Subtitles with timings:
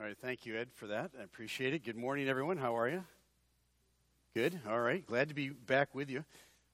[0.00, 1.10] All right, thank you, Ed, for that.
[1.18, 1.82] I appreciate it.
[1.82, 2.56] Good morning, everyone.
[2.56, 3.02] How are you?
[4.32, 4.60] Good.
[4.68, 5.04] All right.
[5.04, 6.24] Glad to be back with you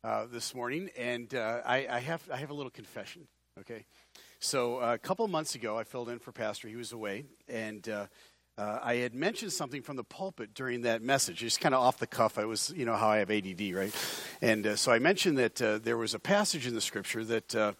[0.04, 0.90] uh, this morning.
[0.98, 3.26] And uh, I, I, have I have a little confession.
[3.58, 3.86] Okay.
[4.40, 6.68] So uh, a couple months ago, I filled in for Pastor.
[6.68, 8.06] He was away, and uh,
[8.58, 11.38] uh, I had mentioned something from the pulpit during that message.
[11.38, 12.36] Just kind of off the cuff.
[12.36, 13.94] I was, you know, how I have ADD, right?
[14.42, 17.74] And uh, so I mentioned that there was a passage in the Scripture that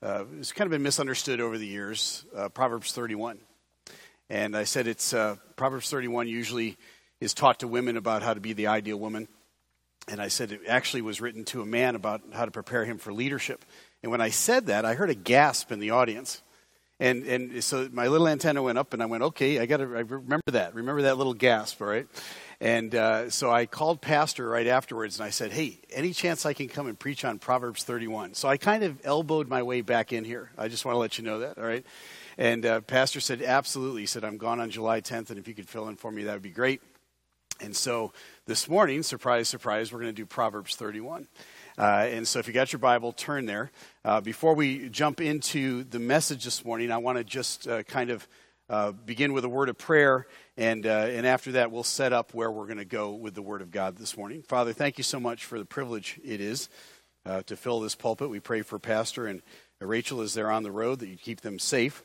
[0.00, 2.24] has kind of been misunderstood over the years,
[2.54, 3.40] Proverbs 31.
[4.30, 6.76] And I said it's uh, Proverbs 31 usually
[7.20, 9.28] is taught to women about how to be the ideal woman.
[10.08, 12.98] And I said it actually was written to a man about how to prepare him
[12.98, 13.64] for leadership.
[14.02, 16.42] And when I said that, I heard a gasp in the audience.
[17.00, 19.86] And, and so my little antenna went up, and I went, okay, I got to
[19.86, 20.74] remember that.
[20.74, 22.06] Remember that little gasp, all right?
[22.60, 26.52] And uh, so I called Pastor right afterwards, and I said, hey, any chance I
[26.52, 28.34] can come and preach on Proverbs 31?
[28.34, 30.50] So I kind of elbowed my way back in here.
[30.56, 31.84] I just want to let you know that, all right?
[32.36, 34.02] And uh, Pastor said, absolutely.
[34.02, 36.24] He said, I'm gone on July 10th, and if you could fill in for me,
[36.24, 36.82] that would be great.
[37.60, 38.12] And so
[38.46, 41.28] this morning, surprise, surprise, we're going to do Proverbs 31.
[41.78, 43.70] Uh, and so if you got your Bible, turn there.
[44.04, 48.10] Uh, before we jump into the message this morning, I want to just uh, kind
[48.10, 48.26] of
[48.68, 50.26] uh, begin with a word of prayer.
[50.56, 53.42] And, uh, and after that, we'll set up where we're going to go with the
[53.42, 54.42] Word of God this morning.
[54.42, 56.68] Father, thank you so much for the privilege it is
[57.26, 58.30] uh, to fill this pulpit.
[58.30, 59.42] We pray for Pastor and
[59.80, 62.02] Rachel as they're on the road that you keep them safe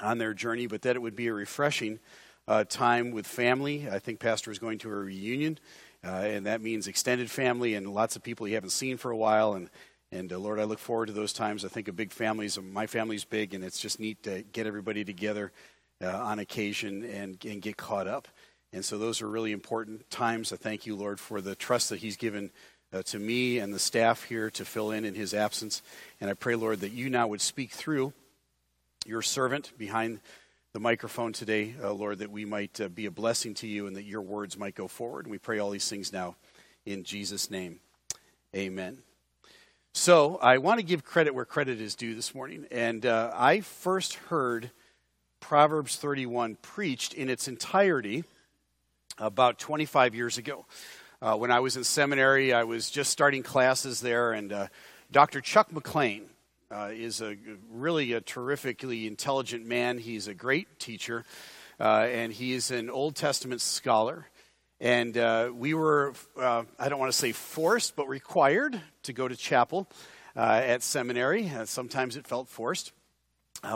[0.00, 1.98] on their journey, but that it would be a refreshing
[2.48, 3.88] uh, time with family.
[3.90, 5.58] I think Pastor is going to a reunion,
[6.04, 9.16] uh, and that means extended family and lots of people you haven't seen for a
[9.16, 9.54] while.
[9.54, 9.68] And,
[10.12, 11.64] and uh, Lord, I look forward to those times.
[11.64, 12.58] I think of big families.
[12.60, 15.52] My family's big, and it's just neat to get everybody together
[16.02, 18.28] uh, on occasion and, and get caught up.
[18.72, 20.52] And so those are really important times.
[20.52, 22.50] I thank you, Lord, for the trust that He's given
[22.92, 25.82] uh, to me and the staff here to fill in in His absence.
[26.20, 28.12] And I pray, Lord, that you now would speak through
[29.06, 30.20] your servant behind
[30.72, 33.96] the microphone today, uh, Lord, that we might uh, be a blessing to you and
[33.96, 35.24] that your words might go forward.
[35.24, 36.36] And we pray all these things now
[36.84, 37.80] in Jesus' name.
[38.54, 38.98] Amen.
[39.92, 42.66] So I want to give credit where credit is due this morning.
[42.70, 44.70] And uh, I first heard
[45.40, 48.24] Proverbs 31 preached in its entirety
[49.18, 50.66] about 25 years ago.
[51.22, 54.66] Uh, when I was in seminary, I was just starting classes there, and uh,
[55.10, 55.40] Dr.
[55.40, 56.24] Chuck McLean,
[56.70, 57.36] uh, is a
[57.70, 59.98] really a terrifically intelligent man.
[59.98, 61.24] He's a great teacher,
[61.78, 64.26] uh, and he is an Old Testament scholar.
[64.80, 69.26] And uh, we were, uh, I don't want to say forced, but required to go
[69.26, 69.88] to chapel
[70.36, 71.48] uh, at seminary.
[71.48, 72.92] Uh, sometimes it felt forced,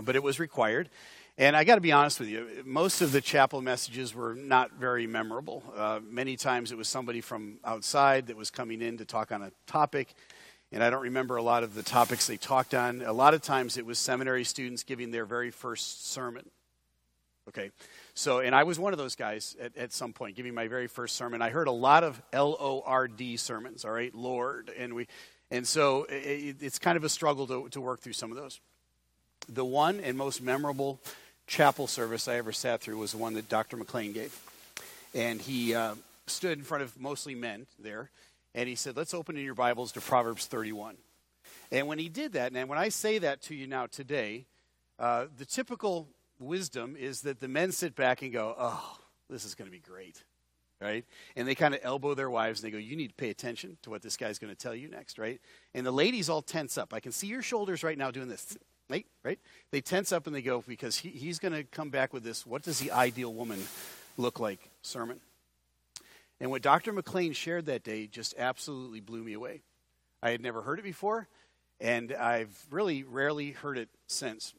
[0.02, 0.90] but it was required.
[1.38, 4.72] And I got to be honest with you, most of the chapel messages were not
[4.72, 5.62] very memorable.
[6.02, 9.52] many times it was somebody from outside that was coming in to talk on a
[9.66, 10.14] topic
[10.72, 13.02] and I don't remember a lot of the topics they talked on.
[13.02, 16.44] A lot of times it was seminary students giving their very first sermon.
[17.48, 17.70] Okay,
[18.14, 20.86] so, and I was one of those guys at, at some point giving my very
[20.86, 21.42] first sermon.
[21.42, 24.70] I heard a lot of L O R D sermons, all right, Lord.
[24.78, 25.08] And, we,
[25.50, 28.60] and so it, it's kind of a struggle to, to work through some of those.
[29.48, 31.00] The one and most memorable
[31.48, 33.76] chapel service I ever sat through was the one that Dr.
[33.76, 34.38] McLean gave.
[35.12, 35.94] And he uh,
[36.28, 38.10] stood in front of mostly men there
[38.54, 40.96] and he said, Let's open in your Bibles to Proverbs 31.
[41.70, 44.46] And when he did that, and when I say that to you now today,
[44.98, 49.54] uh, the typical wisdom is that the men sit back and go, Oh, this is
[49.54, 50.22] going to be great.
[50.80, 51.04] Right?
[51.36, 53.76] And they kind of elbow their wives and they go, You need to pay attention
[53.82, 55.40] to what this guy's going to tell you next, right?
[55.74, 56.94] And the ladies all tense up.
[56.94, 58.56] I can see your shoulders right now doing this.
[58.88, 59.06] Right?
[59.22, 59.38] right?
[59.70, 62.46] They tense up and they go, Because he, he's going to come back with this,
[62.46, 63.62] What does the ideal woman
[64.16, 65.20] look like sermon?
[66.40, 66.92] And what Dr.
[66.92, 69.62] McLean shared that day just absolutely blew me away.
[70.22, 71.28] I had never heard it before,
[71.80, 74.54] and I've really rarely heard it since.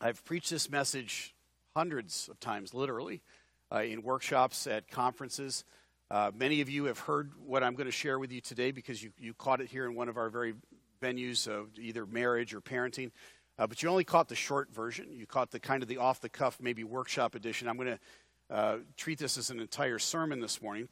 [0.00, 1.34] I've preached this message
[1.76, 3.22] hundreds of times, literally,
[3.70, 5.64] uh, in workshops, at conferences.
[6.10, 9.02] Uh, many of you have heard what I'm going to share with you today because
[9.02, 10.54] you, you caught it here in one of our very
[11.00, 13.10] venues of either marriage or parenting.
[13.58, 15.06] Uh, but you only caught the short version.
[15.10, 17.68] You caught the kind of the off the cuff, maybe workshop edition.
[17.68, 20.88] I'm going to uh, treat this as an entire sermon this morning.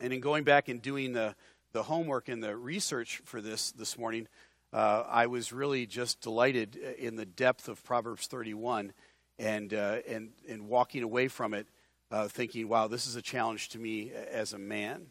[0.00, 1.34] And in going back and doing the,
[1.72, 4.28] the homework and the research for this this morning,
[4.72, 8.92] uh, I was really just delighted in the depth of Proverbs 31
[9.38, 11.66] and, uh, and, and walking away from it
[12.10, 15.06] uh, thinking, wow, this is a challenge to me as a man.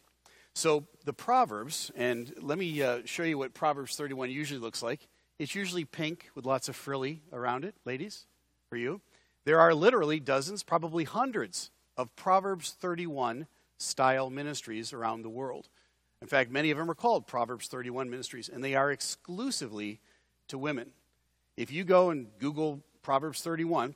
[0.55, 5.07] So the Proverbs, and let me uh, show you what Proverbs 31 usually looks like.
[5.37, 8.25] It's usually pink with lots of frilly around it, ladies,
[8.69, 9.01] for you.
[9.45, 15.69] There are literally dozens, probably hundreds, of Proverbs 31 style ministries around the world.
[16.21, 19.99] In fact, many of them are called Proverbs 31 ministries, and they are exclusively
[20.47, 20.91] to women.
[21.55, 23.95] If you go and Google Proverbs 31,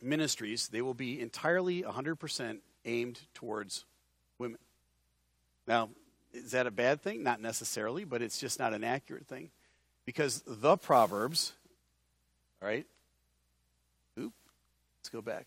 [0.00, 3.84] ministries, they will be entirely 100% aimed towards
[4.38, 4.58] women.
[5.66, 5.90] Now,
[6.32, 7.22] is that a bad thing?
[7.22, 9.50] Not necessarily, but it's just not an accurate thing.
[10.06, 11.52] Because the Proverbs,
[12.62, 12.86] all right?
[14.18, 14.32] Oop,
[14.98, 15.46] let's go back.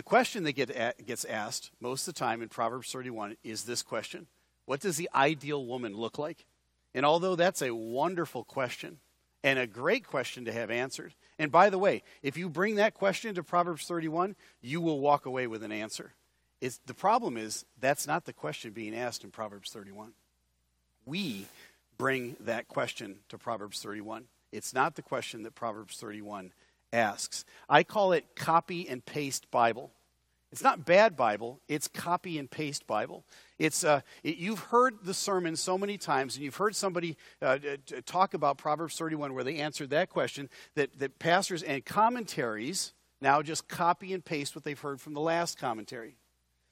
[0.00, 3.82] The question that get, gets asked most of the time in Proverbs 31 is this
[3.82, 4.28] question
[4.64, 6.46] What does the ideal woman look like?
[6.94, 9.00] And although that's a wonderful question
[9.44, 12.94] and a great question to have answered, and by the way, if you bring that
[12.94, 16.14] question to Proverbs 31, you will walk away with an answer.
[16.62, 20.12] It's, the problem is that's not the question being asked in Proverbs 31.
[21.04, 21.44] We
[21.98, 24.24] bring that question to Proverbs 31.
[24.50, 26.54] It's not the question that Proverbs 31
[26.92, 27.44] asks.
[27.68, 29.92] I call it copy and paste Bible.
[30.52, 33.24] It's not bad Bible, it's copy and paste Bible.
[33.58, 37.58] It's, uh, it, you've heard the sermon so many times, and you've heard somebody uh,
[38.04, 43.42] talk about Proverbs 31 where they answered that question that, that pastors and commentaries now
[43.42, 46.16] just copy and paste what they've heard from the last commentary.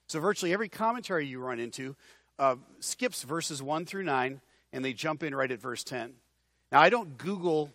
[0.08, 1.94] So virtually every commentary you run into
[2.38, 4.40] uh, skips verses 1 through 9,
[4.72, 6.14] and they jump in right at verse 10.
[6.72, 7.70] Now, I don't Google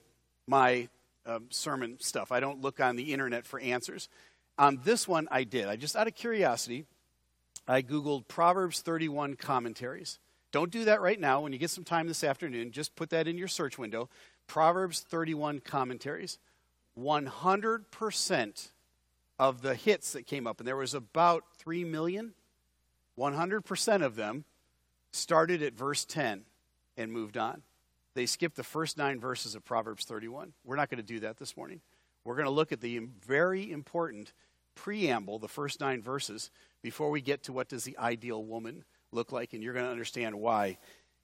[0.48, 0.90] my
[1.26, 4.10] um, sermon stuff, I don't look on the internet for answers.
[4.58, 5.68] On this one, I did.
[5.68, 6.86] I just, out of curiosity,
[7.68, 10.20] I Googled Proverbs 31 commentaries.
[10.52, 11.42] Don't do that right now.
[11.42, 14.10] When you get some time this afternoon, just put that in your search window.
[14.48, 16.38] Proverbs 31 commentaries.
[17.00, 18.72] 100%
[19.40, 22.34] of the hits that came up, and there was about 3 million,
[23.18, 24.46] 100% of them
[25.12, 26.44] started at verse 10
[26.98, 27.64] and moved on.
[28.16, 30.54] They skipped the first nine verses of Proverbs 31.
[30.64, 31.82] We're not going to do that this morning.
[32.24, 34.34] We're going to look at the very important
[34.76, 36.52] preamble, the first nine verses,
[36.82, 39.92] before we get to what does the ideal woman look like, and you're going to
[39.92, 40.78] understand why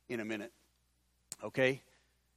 [0.07, 0.51] in a minute.
[1.43, 1.81] Okay?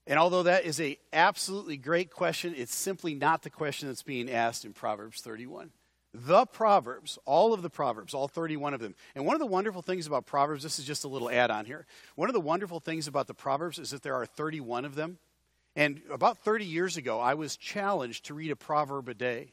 [0.07, 4.31] And although that is a absolutely great question, it's simply not the question that's being
[4.31, 5.71] asked in Proverbs 31.
[6.15, 8.95] The Proverbs, all of the Proverbs, all 31 of them.
[9.15, 11.65] And one of the wonderful things about Proverbs, this is just a little add on
[11.65, 11.87] here.
[12.17, 15.19] One of the wonderful things about the Proverbs is that there are 31 of them.
[15.75, 19.53] And about 30 years ago, I was challenged to read a proverb a day.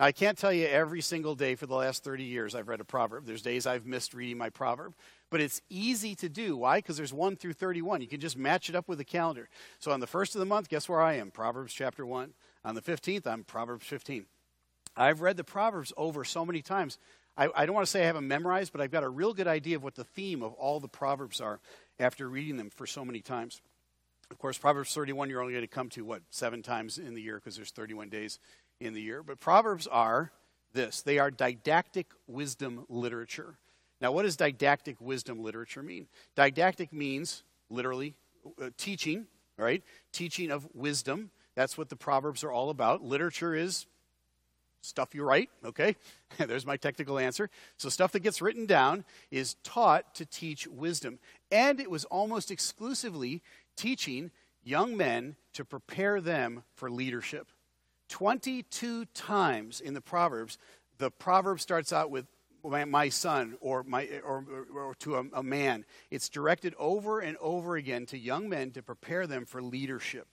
[0.00, 2.80] Now, I can't tell you every single day for the last 30 years I've read
[2.80, 3.26] a proverb.
[3.26, 4.94] There's days I've missed reading my proverb.
[5.30, 6.56] But it's easy to do.
[6.56, 6.78] Why?
[6.78, 8.00] Because there's 1 through 31.
[8.00, 9.48] You can just match it up with the calendar.
[9.78, 11.30] So on the first of the month, guess where I am?
[11.30, 12.32] Proverbs chapter 1.
[12.64, 14.26] On the 15th, I'm Proverbs 15.
[15.00, 16.98] I've read the Proverbs over so many times.
[17.36, 19.32] I, I don't want to say I have them memorized, but I've got a real
[19.32, 21.58] good idea of what the theme of all the Proverbs are
[21.98, 23.62] after reading them for so many times.
[24.30, 27.22] Of course, Proverbs 31 you're only going to come to, what, seven times in the
[27.22, 28.38] year because there's 31 days
[28.78, 29.22] in the year.
[29.22, 30.32] But Proverbs are
[30.72, 33.56] this they are didactic wisdom literature.
[34.00, 36.06] Now, what does didactic wisdom literature mean?
[36.36, 38.14] Didactic means literally
[38.62, 39.26] uh, teaching,
[39.56, 39.82] right?
[40.12, 41.30] Teaching of wisdom.
[41.54, 43.02] That's what the Proverbs are all about.
[43.02, 43.86] Literature is
[44.80, 45.96] stuff you write, okay?
[46.38, 47.50] There's my technical answer.
[47.76, 51.18] So, stuff that gets written down is taught to teach wisdom.
[51.50, 53.42] And it was almost exclusively
[53.76, 54.30] teaching
[54.62, 57.48] young men to prepare them for leadership.
[58.08, 60.58] 22 times in the Proverbs,
[60.98, 62.26] the proverb starts out with
[62.62, 64.44] my, son or, my, or,
[64.74, 65.84] or, to a, a man.
[66.10, 70.28] It's directed over and over again to young men to prepare them for leadership.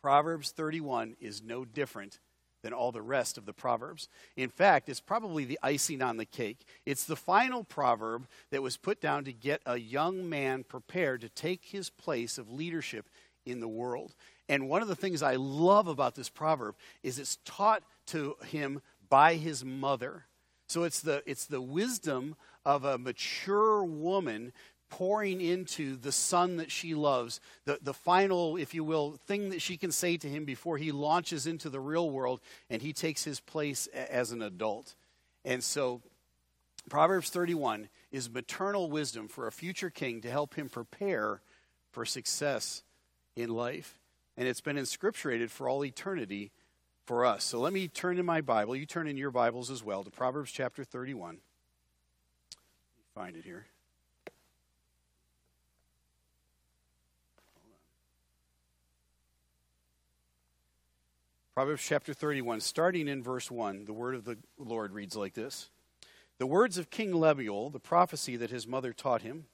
[0.00, 2.20] Proverbs 31 is no different
[2.62, 4.08] than all the rest of the Proverbs.
[4.36, 6.66] In fact, it's probably the icing on the cake.
[6.86, 11.28] It's the final proverb that was put down to get a young man prepared to
[11.28, 13.08] take his place of leadership
[13.46, 14.14] in the world.
[14.48, 18.80] And one of the things I love about this proverb is it's taught to him
[19.08, 20.24] by his mother.
[20.68, 24.52] So it's the, it's the wisdom of a mature woman
[24.90, 29.62] pouring into the son that she loves, the, the final, if you will, thing that
[29.62, 32.40] she can say to him before he launches into the real world
[32.70, 34.94] and he takes his place as an adult.
[35.44, 36.02] And so,
[36.88, 41.42] Proverbs 31 is maternal wisdom for a future king to help him prepare
[41.90, 42.82] for success
[43.36, 43.98] in life.
[44.36, 46.52] And it's been inscripturated for all eternity
[47.04, 47.44] for us.
[47.44, 48.76] So let me turn in my Bible.
[48.76, 51.38] You turn in your Bibles as well to Proverbs chapter 31.
[53.14, 53.66] Find it here.
[61.58, 65.70] Proverbs chapter 31, starting in verse 1, the word of the Lord reads like this
[66.38, 69.46] The words of King Lemuel, the prophecy that his mother taught him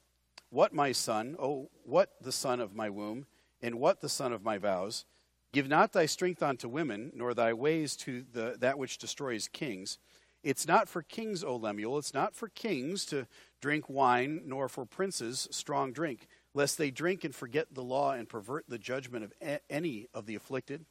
[0.50, 3.24] What, my son, oh, what the son of my womb,
[3.62, 5.06] and what the son of my vows?
[5.54, 9.96] Give not thy strength unto women, nor thy ways to the, that which destroys kings.
[10.42, 13.26] It's not for kings, O Lemuel, it's not for kings to
[13.62, 18.28] drink wine, nor for princes strong drink, lest they drink and forget the law and
[18.28, 19.32] pervert the judgment of
[19.70, 20.84] any of the afflicted.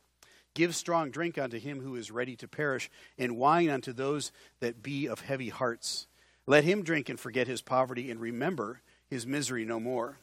[0.54, 4.84] Give strong drink unto him who is ready to perish, and wine unto those that
[4.84, 6.08] be of heavy hearts.
[6.46, 10.18] Let him drink and forget his poverty, and remember his misery no more.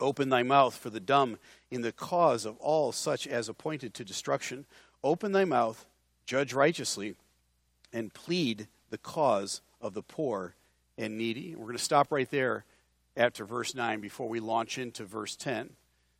[0.00, 1.38] Open thy mouth for the dumb
[1.70, 4.66] in the cause of all such as appointed to destruction.
[5.04, 5.84] Open thy mouth,
[6.26, 7.14] judge righteously,
[7.92, 10.54] and plead the cause of the poor
[10.98, 11.54] and needy.
[11.54, 12.64] We're going to stop right there
[13.16, 15.70] after verse 9 before we launch into verse 10.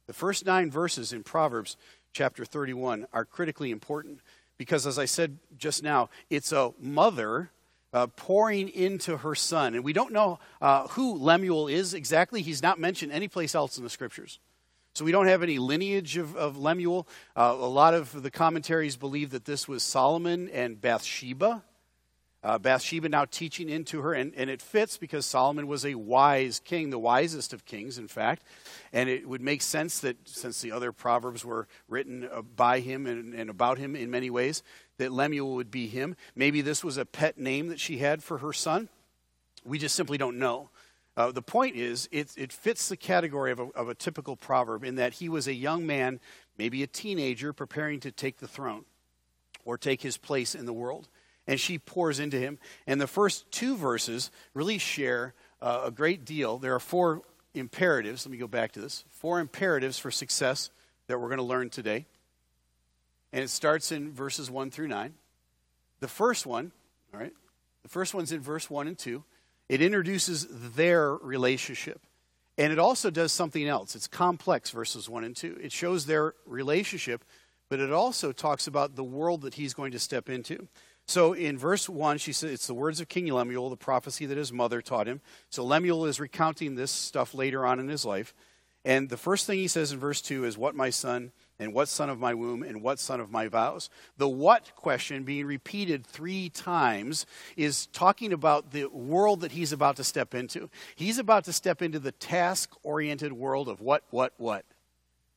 [0.06, 1.76] The first nine verses in Proverbs
[2.12, 4.20] chapter 31 are critically important
[4.58, 7.50] because, as I said just now, it's a mother
[7.92, 9.74] uh, pouring into her son.
[9.74, 12.42] And we don't know uh, who Lemuel is exactly.
[12.42, 14.38] He's not mentioned anyplace else in the scriptures.
[14.94, 17.08] So we don't have any lineage of, of Lemuel.
[17.34, 21.64] Uh, a lot of the commentaries believe that this was Solomon and Bathsheba.
[22.44, 26.58] Uh, Bathsheba now teaching into her, and, and it fits because Solomon was a wise
[26.58, 28.42] king, the wisest of kings, in fact.
[28.92, 33.06] And it would make sense that since the other proverbs were written uh, by him
[33.06, 34.64] and, and about him in many ways,
[34.98, 36.16] that Lemuel would be him.
[36.34, 38.88] Maybe this was a pet name that she had for her son.
[39.64, 40.70] We just simply don't know.
[41.16, 44.82] Uh, the point is, it, it fits the category of a, of a typical proverb
[44.82, 46.18] in that he was a young man,
[46.58, 48.84] maybe a teenager, preparing to take the throne
[49.64, 51.08] or take his place in the world
[51.46, 52.58] and she pours into him.
[52.86, 56.58] And the first two verses really share uh, a great deal.
[56.58, 57.22] There are four
[57.54, 58.26] imperatives.
[58.26, 59.04] Let me go back to this.
[59.10, 60.70] Four imperatives for success
[61.06, 62.06] that we're going to learn today.
[63.32, 65.14] And it starts in verses 1 through 9.
[66.00, 66.72] The first one,
[67.14, 67.32] all right,
[67.82, 69.22] the first one's in verse 1 and 2.
[69.68, 72.00] It introduces their relationship.
[72.58, 73.96] And it also does something else.
[73.96, 75.58] It's complex, verses 1 and 2.
[75.62, 77.24] It shows their relationship,
[77.70, 80.68] but it also talks about the world that he's going to step into.
[81.12, 84.38] So in verse 1, she says it's the words of King Lemuel, the prophecy that
[84.38, 85.20] his mother taught him.
[85.50, 88.32] So Lemuel is recounting this stuff later on in his life.
[88.82, 91.88] And the first thing he says in verse 2 is, What my son, and what
[91.88, 93.90] son of my womb, and what son of my vows.
[94.16, 97.26] The what question being repeated three times
[97.58, 100.70] is talking about the world that he's about to step into.
[100.96, 104.64] He's about to step into the task oriented world of what, what, what.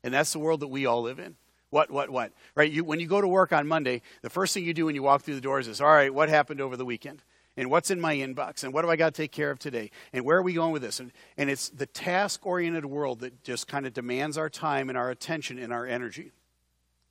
[0.06, 1.36] And that's the world that we all live in.
[1.76, 2.32] What, what, what?
[2.56, 2.72] Right?
[2.72, 5.04] You, when you go to work on Monday, the first thing you do when you
[5.04, 7.22] walk through the doors is, all right, what happened over the weekend?
[7.58, 8.64] And what's in my inbox?
[8.64, 9.92] And what do I got to take care of today?
[10.14, 11.02] And where are we going with this?
[11.02, 14.98] And, and it's the task oriented world that just kind of demands our time and
[14.98, 16.32] our attention and our energy.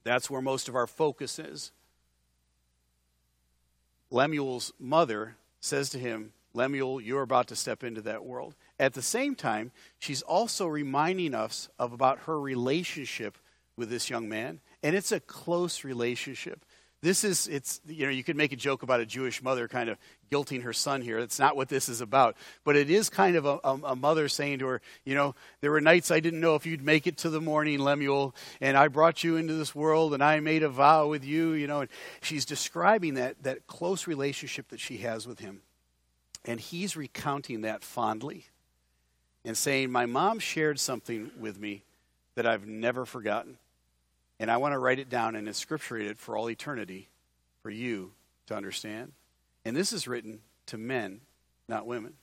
[0.02, 1.70] That's where most of our focus is.
[4.10, 8.54] Lemuel's mother says to him, Lemuel, you're about to step into that world.
[8.80, 13.36] At the same time, she's also reminding us of about her relationship
[13.76, 16.64] with this young man, and it's a close relationship.
[17.04, 19.90] This is, it's, you know, you could make a joke about a Jewish mother kind
[19.90, 19.98] of
[20.30, 21.20] guilting her son here.
[21.20, 22.34] That's not what this is about.
[22.64, 25.82] But it is kind of a, a, mother saying to her, you know, there were
[25.82, 29.22] nights I didn't know if you'd make it to the morning, Lemuel, and I brought
[29.22, 31.82] you into this world and I made a vow with you, you know.
[31.82, 31.90] And
[32.22, 35.60] she's describing that, that close relationship that she has with him.
[36.46, 38.46] And he's recounting that fondly
[39.44, 41.84] and saying, My mom shared something with me
[42.34, 43.58] that I've never forgotten.
[44.40, 47.08] And I want to write it down and inscripturate it for all eternity
[47.62, 48.12] for you
[48.46, 49.12] to understand.
[49.64, 51.20] And this is written to men,
[51.68, 52.14] not women.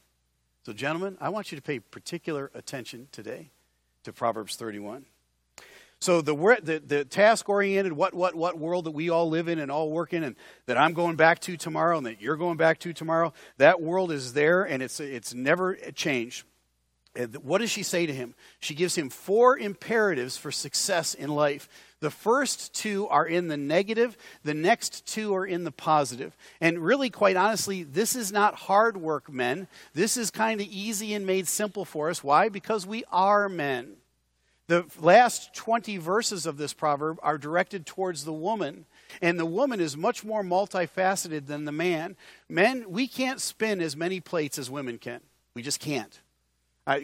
[0.66, 3.50] So, gentlemen, I want you to pay particular attention today
[4.04, 5.06] to Proverbs 31.
[6.00, 9.58] So, the, the, the task oriented, what, what, what world that we all live in
[9.58, 10.36] and all work in, and
[10.68, 14.12] that I'm going back to tomorrow and that you're going back to tomorrow, that world
[14.12, 16.46] is there and it's, it's never changed.
[17.16, 18.36] And what does she say to him?
[18.60, 21.68] She gives him four imperatives for success in life.
[22.02, 26.36] The first two are in the negative, the next two are in the positive.
[26.60, 29.68] And really, quite honestly, this is not hard work, men.
[29.94, 32.24] This is kind of easy and made simple for us.
[32.24, 32.50] Why?
[32.50, 33.98] Because we are men.
[34.68, 38.86] The last 20 verses of this proverb are directed towards the woman.
[39.22, 42.16] And the woman is much more multifaceted than the man.
[42.50, 45.20] Men, we can't spin as many plates as women can.
[45.54, 46.20] We just can't.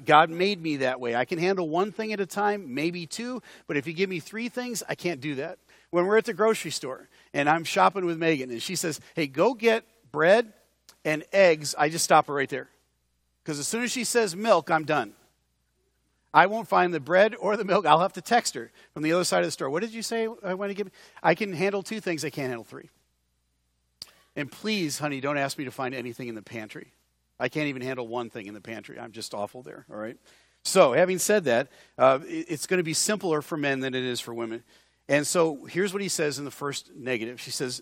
[0.06, 1.16] God made me that way.
[1.16, 4.20] I can handle one thing at a time, maybe two, but if you give me
[4.20, 5.60] three things, I can't do that.
[5.92, 9.28] When we're at the grocery store and I'm shopping with Megan and she says, hey,
[9.28, 10.52] go get bread
[11.06, 12.70] and eggs, I just stop her right there.
[13.44, 15.14] Because as soon as she says milk, I'm done.
[16.34, 17.86] I won't find the bread or the milk.
[17.86, 19.70] I'll have to text her from the other side of the store.
[19.70, 20.90] What did you say I want to give?
[21.24, 22.90] I can handle two things, I can't handle three.
[24.36, 26.92] And please, honey, don't ask me to find anything in the pantry.
[27.40, 29.00] I can't even handle one thing in the pantry.
[29.00, 30.18] I'm just awful there, all right?
[30.64, 34.20] So, having said that, uh, it's going to be simpler for men than it is
[34.20, 34.64] for women.
[35.08, 37.40] And so, here's what he says in the first negative.
[37.40, 37.82] She says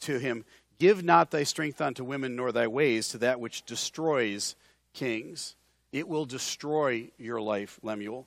[0.00, 0.44] to him,
[0.78, 4.54] Give not thy strength unto women, nor thy ways to that which destroys
[4.92, 5.54] kings.
[5.92, 8.26] It will destroy your life, Lemuel.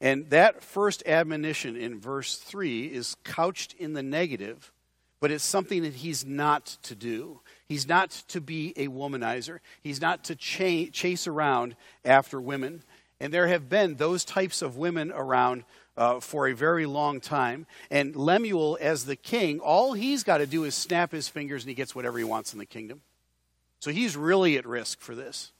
[0.00, 4.72] And that first admonition in verse 3 is couched in the negative,
[5.20, 7.40] but it's something that he's not to do.
[7.68, 12.82] He's not to be a womanizer, he's not to ch- chase around after women.
[13.20, 15.64] And there have been those types of women around
[15.96, 17.66] uh, for a very long time.
[17.90, 21.68] And Lemuel, as the king, all he's got to do is snap his fingers and
[21.68, 23.00] he gets whatever he wants in the kingdom.
[23.80, 25.50] So he's really at risk for this.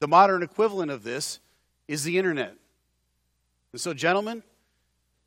[0.00, 1.38] The modern equivalent of this
[1.86, 2.54] is the internet.
[3.72, 4.42] And so, gentlemen,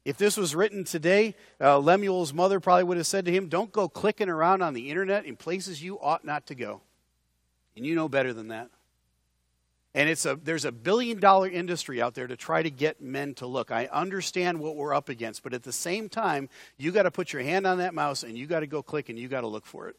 [0.08, 3.74] if this was written today, uh, Lemuel's mother probably would have said to him, Don't
[3.74, 6.80] go clicking around on the internet in places you ought not to go.
[7.76, 8.70] And you know better than that.
[9.94, 13.34] And it's a, there's a billion dollar industry out there to try to get men
[13.34, 13.70] to look.
[13.70, 16.48] I understand what we're up against, but at the same time,
[16.78, 19.10] you got to put your hand on that mouse and you got to go click
[19.10, 19.98] and you got to look for it.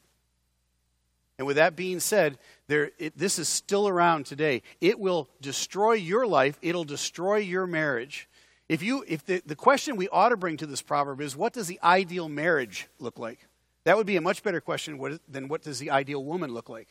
[1.37, 4.63] And with that being said, there, it, this is still around today.
[4.81, 8.27] It will destroy your life, it'll destroy your marriage.
[8.69, 11.53] If, you, if the, the question we ought to bring to this proverb is, what
[11.53, 13.47] does the ideal marriage look like?
[13.83, 16.89] That would be a much better question than what does the ideal woman look like?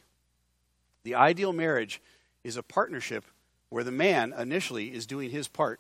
[1.05, 2.03] The ideal marriage
[2.43, 3.25] is a partnership
[3.69, 5.79] where the man initially is doing his part,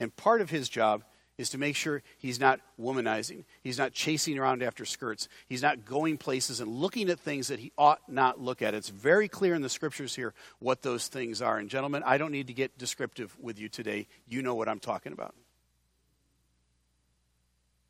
[0.00, 1.04] and part of his job
[1.38, 3.44] is to make sure he's not womanizing.
[3.62, 5.28] He's not chasing around after skirts.
[5.48, 8.74] He's not going places and looking at things that he ought not look at.
[8.74, 11.58] It's very clear in the scriptures here what those things are.
[11.58, 14.06] And, gentlemen, I don't need to get descriptive with you today.
[14.26, 15.34] You know what I'm talking about.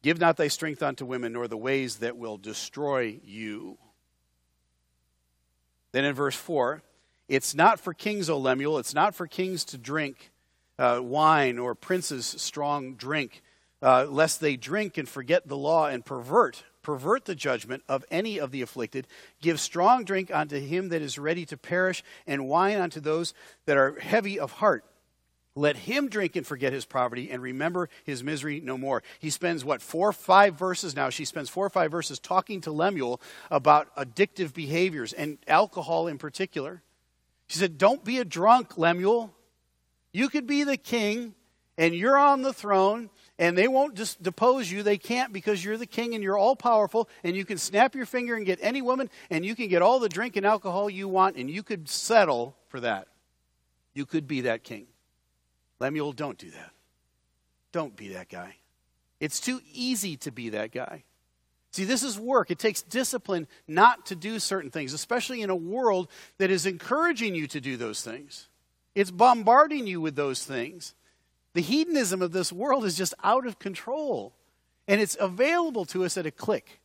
[0.03, 3.79] Give not thy strength unto women, nor the ways that will destroy you.
[5.93, 6.83] Then in verse 4,
[7.29, 10.31] it's not for kings, O Lemuel, it's not for kings to drink
[10.79, 13.43] uh, wine or princes strong drink,
[13.83, 18.39] uh, lest they drink and forget the law and pervert pervert the judgment of any
[18.39, 19.09] of the afflicted.
[19.43, 23.77] Give strong drink unto him that is ready to perish, and wine unto those that
[23.77, 24.85] are heavy of heart.
[25.57, 29.03] Let him drink and forget his poverty and remember his misery no more.
[29.19, 31.11] He spends, what, four or five verses now?
[31.11, 36.19] She spends four or five verses talking to Lemuel about addictive behaviors and alcohol in
[36.19, 36.85] particular.
[37.49, 39.35] She said, Don't be a drunk, Lemuel.
[40.17, 41.35] You could be the king
[41.77, 44.83] and you're on the throne and they won't just depose you.
[44.83, 48.07] They can't because you're the king and you're all powerful and you can snap your
[48.07, 51.07] finger and get any woman and you can get all the drink and alcohol you
[51.07, 53.09] want and you could settle for that.
[53.93, 54.87] You could be that king.
[55.81, 56.71] Lemuel, don't do that.
[57.73, 58.57] Don't be that guy.
[59.21, 61.05] It's too easy to be that guy.
[61.73, 62.51] See, this is work.
[62.51, 67.35] It takes discipline not to do certain things, especially in a world that is encouraging
[67.35, 68.49] you to do those things.
[68.97, 70.95] It's bombarding you with those things.
[71.53, 74.33] The hedonism of this world is just out of control,
[74.89, 76.81] and it's available to us at a click.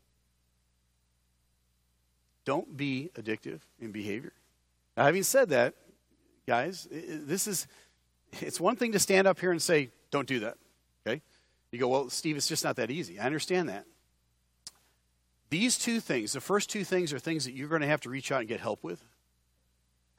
[2.43, 4.33] Don't be addictive in behavior.
[4.97, 5.73] Now, having said that,
[6.45, 7.65] guys, this is
[8.41, 10.57] it's one thing to stand up here and say, don't do that.
[11.07, 11.21] Okay?
[11.71, 13.19] You go, well, Steve, it's just not that easy.
[13.19, 13.85] I understand that.
[15.49, 18.09] These two things, the first two things are things that you're going to have to
[18.09, 19.01] reach out and get help with.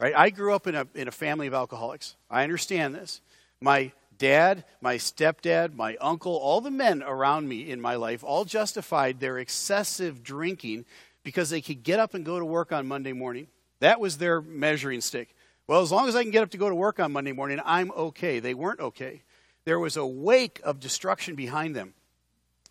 [0.02, 0.16] Right?
[0.16, 2.16] I grew up in a, in a family of alcoholics.
[2.28, 3.20] I understand this.
[3.60, 8.44] My dad, my stepdad, my uncle, all the men around me in my life all
[8.44, 10.86] justified their excessive drinking
[11.22, 13.46] because they could get up and go to work on Monday morning.
[13.78, 15.36] That was their measuring stick.
[15.68, 17.60] Well, as long as I can get up to go to work on Monday morning,
[17.64, 18.40] I'm okay.
[18.40, 19.22] They weren't okay.
[19.64, 21.94] There was a wake of destruction behind them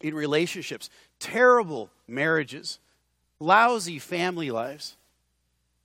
[0.02, 2.80] in relationships, terrible marriages,
[3.40, 4.98] lousy family lives.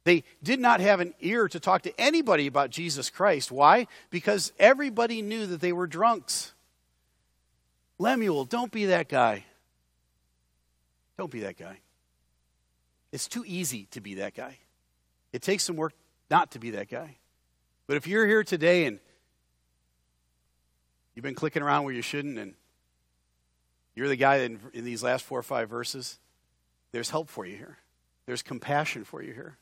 [0.06, 3.50] They did not have an ear to talk to anybody about Jesus Christ.
[3.50, 3.88] Why?
[4.08, 6.52] Because everybody knew that they were drunks.
[7.98, 9.44] Lemuel, don't be that guy.
[11.18, 11.80] Don't be that guy.
[13.10, 14.58] It's too easy to be that guy.
[15.32, 15.92] It takes some work
[16.30, 17.16] not to be that guy.
[17.88, 19.00] But if you're here today and
[21.16, 22.54] you've been clicking around where you shouldn't, and
[23.96, 26.20] you're the guy in, in these last four or five verses,
[26.92, 27.78] there's help for you here.
[28.26, 29.58] There's compassion for you here.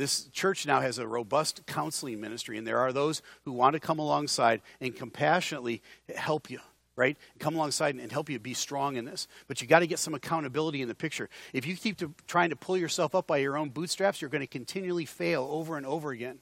[0.00, 3.80] This church now has a robust counseling ministry, and there are those who want to
[3.80, 5.82] come alongside and compassionately
[6.16, 6.58] help you,
[6.96, 7.18] right?
[7.38, 9.28] Come alongside and help you be strong in this.
[9.46, 11.28] But you got to get some accountability in the picture.
[11.52, 14.40] If you keep to, trying to pull yourself up by your own bootstraps, you're going
[14.40, 16.38] to continually fail over and over again.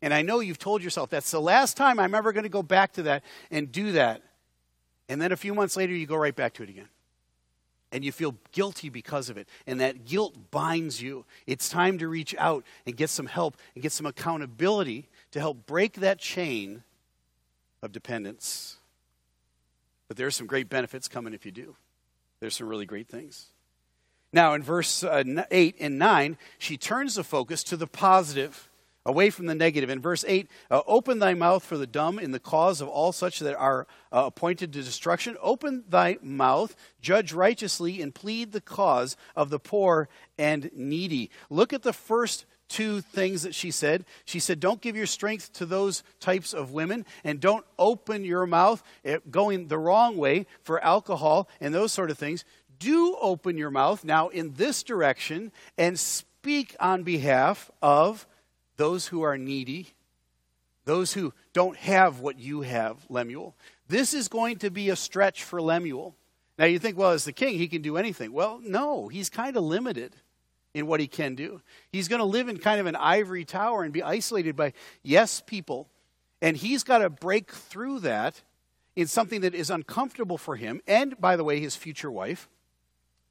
[0.00, 2.62] And I know you've told yourself that's the last time I'm ever going to go
[2.62, 4.22] back to that and do that.
[5.08, 6.88] And then a few months later, you go right back to it again
[7.92, 9.48] and you feel guilty because of it.
[9.66, 11.24] And that guilt binds you.
[11.46, 15.66] It's time to reach out and get some help and get some accountability to help
[15.66, 16.82] break that chain
[17.82, 18.76] of dependence.
[20.08, 21.76] But there's some great benefits coming if you do.
[22.40, 23.46] There's some really great things.
[24.32, 28.69] Now, in verse uh, 8 and 9, she turns the focus to the positive.
[29.06, 29.90] Away from the negative.
[29.90, 33.12] In verse 8, uh, open thy mouth for the dumb in the cause of all
[33.12, 35.36] such that are uh, appointed to destruction.
[35.40, 40.08] Open thy mouth, judge righteously, and plead the cause of the poor
[40.38, 41.30] and needy.
[41.48, 44.04] Look at the first two things that she said.
[44.24, 48.46] She said, Don't give your strength to those types of women, and don't open your
[48.46, 52.44] mouth eh, going the wrong way for alcohol and those sort of things.
[52.78, 58.26] Do open your mouth now in this direction and speak on behalf of
[58.80, 59.88] those who are needy,
[60.86, 63.54] those who don't have what you have, Lemuel.
[63.88, 66.16] This is going to be a stretch for Lemuel.
[66.58, 68.32] Now you think, well, as the king, he can do anything.
[68.32, 70.16] Well, no, he's kind of limited
[70.72, 71.60] in what he can do.
[71.92, 75.42] He's going to live in kind of an ivory tower and be isolated by yes
[75.42, 75.90] people.
[76.40, 78.40] And he's got to break through that
[78.96, 82.48] in something that is uncomfortable for him and, by the way, his future wife.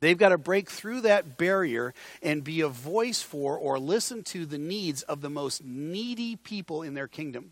[0.02, 4.46] They've got to break through that barrier and be a voice for or listen to
[4.46, 7.52] the needs of the most needy people in their kingdom.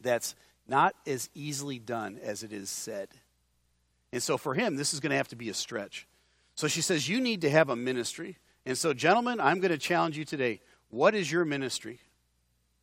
[0.00, 0.34] That's
[0.66, 3.08] not as easily done as it is said.
[4.12, 6.06] And so for him, this is going to have to be a stretch.
[6.54, 8.38] So she says, You need to have a ministry.
[8.66, 10.60] And so, gentlemen, I'm going to challenge you today.
[10.90, 11.98] What is your ministry?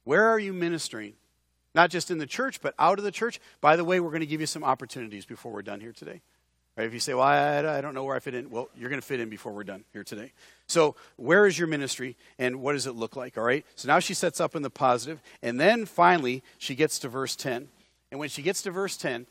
[0.04, 1.13] Where are you ministering?
[1.76, 3.40] Not just in the church, but out of the church.
[3.62, 6.22] By the way, we're going to give you some opportunities before we're done here today.
[6.78, 6.86] Right?
[6.86, 9.02] If you say, well, I, I don't know where I fit in, well, you're going
[9.02, 10.32] to fit in before we're done here today.
[10.68, 13.36] So, where is your ministry and what does it look like?
[13.36, 13.66] All right?
[13.76, 17.36] So now she sets up in the positive, and then finally she gets to verse
[17.36, 17.68] 10.
[18.12, 19.26] And when she gets to verse 10,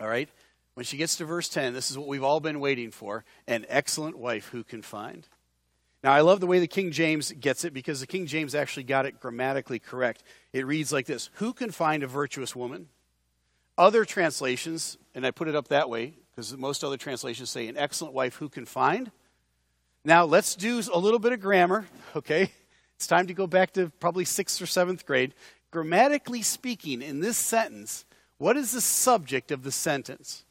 [0.00, 0.28] all right,
[0.72, 3.66] when she gets to verse 10, this is what we've all been waiting for an
[3.68, 5.26] excellent wife who can find.
[6.02, 8.84] Now, I love the way the King James gets it because the King James actually
[8.84, 10.22] got it grammatically correct.
[10.52, 12.88] It reads like this Who can find a virtuous woman?
[13.76, 17.76] Other translations, and I put it up that way, because most other translations say, an
[17.76, 19.10] excellent wife who can find.
[20.04, 22.52] Now, let's do a little bit of grammar, okay?
[22.94, 25.34] It's time to go back to probably sixth or seventh grade.
[25.72, 28.04] Grammatically speaking, in this sentence,
[28.36, 30.44] what is the subject of the sentence?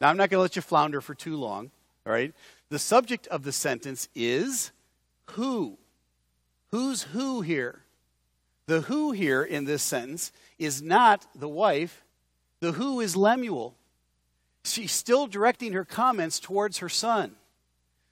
[0.00, 1.70] Now, I'm not going to let you flounder for too long,
[2.04, 2.34] all right?
[2.70, 4.72] The subject of the sentence is
[5.34, 5.78] who.
[6.72, 7.84] Who's who here?
[8.66, 12.02] The who here in this sentence is not the wife,
[12.58, 13.76] the who is Lemuel
[14.64, 17.36] she's still directing her comments towards her son.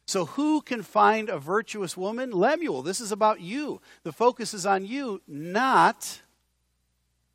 [0.06, 2.32] So, who can find a virtuous woman?
[2.32, 3.80] Lemuel, this is about you.
[4.02, 6.20] The focus is on you, not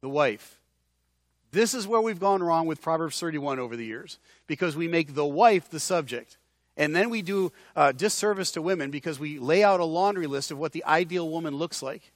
[0.01, 0.59] the wife.
[1.51, 5.15] This is where we've gone wrong with Proverbs 31 over the years because we make
[5.15, 6.37] the wife the subject.
[6.75, 10.51] And then we do uh, disservice to women because we lay out a laundry list
[10.51, 12.11] of what the ideal woman looks like.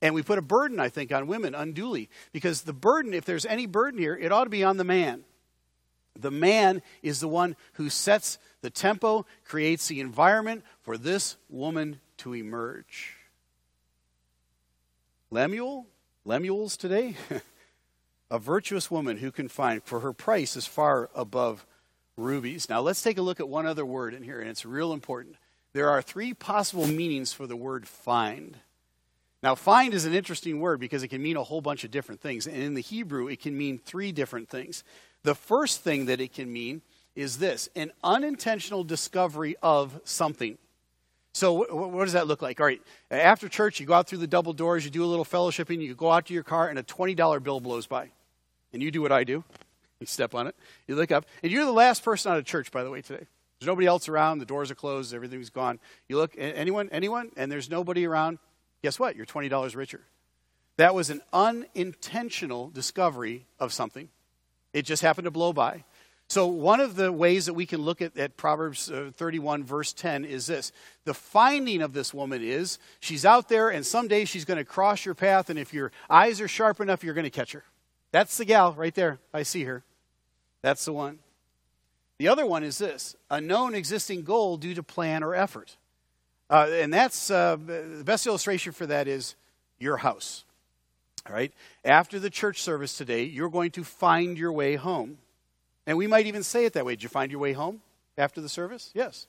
[0.00, 3.44] And we put a burden, I think, on women unduly because the burden, if there's
[3.44, 5.24] any burden here, it ought to be on the man.
[6.20, 12.00] The man is the one who sets the tempo, creates the environment for this woman
[12.18, 13.14] to emerge.
[15.30, 15.86] Lemuel,
[16.24, 17.16] Lemuel's today,
[18.30, 21.66] a virtuous woman who can find, for her price is far above
[22.16, 22.68] rubies.
[22.68, 25.36] Now let's take a look at one other word in here, and it's real important.
[25.72, 28.56] There are three possible meanings for the word find.
[29.42, 32.20] Now, find is an interesting word because it can mean a whole bunch of different
[32.20, 32.46] things.
[32.46, 34.82] And in the Hebrew, it can mean three different things.
[35.26, 36.82] The first thing that it can mean
[37.16, 40.56] is this an unintentional discovery of something.
[41.32, 42.60] So, what does that look like?
[42.60, 45.24] All right, after church, you go out through the double doors, you do a little
[45.24, 48.10] fellowshipping, you go out to your car, and a $20 bill blows by.
[48.72, 49.42] And you do what I do
[50.00, 50.54] you step on it,
[50.86, 53.26] you look up, and you're the last person out of church, by the way, today.
[53.58, 55.80] There's nobody else around, the doors are closed, everything's gone.
[56.08, 58.38] You look, anyone, anyone, and there's nobody around,
[58.80, 59.16] guess what?
[59.16, 60.02] You're $20 richer.
[60.76, 64.08] That was an unintentional discovery of something.
[64.76, 65.84] It just happened to blow by.
[66.28, 69.94] So, one of the ways that we can look at, at Proverbs uh, 31, verse
[69.94, 70.70] 10, is this.
[71.06, 75.06] The finding of this woman is she's out there, and someday she's going to cross
[75.06, 77.64] your path, and if your eyes are sharp enough, you're going to catch her.
[78.12, 79.18] That's the gal right there.
[79.32, 79.82] I see her.
[80.60, 81.20] That's the one.
[82.18, 85.78] The other one is this a known existing goal due to plan or effort.
[86.50, 89.36] Uh, and that's uh, the best illustration for that is
[89.78, 90.44] your house.
[91.30, 91.52] Right?
[91.84, 95.18] After the church service today, you're going to find your way home.
[95.86, 96.92] And we might even say it that way.
[96.94, 97.80] Did you find your way home
[98.18, 98.90] after the service?
[98.94, 99.26] Yes.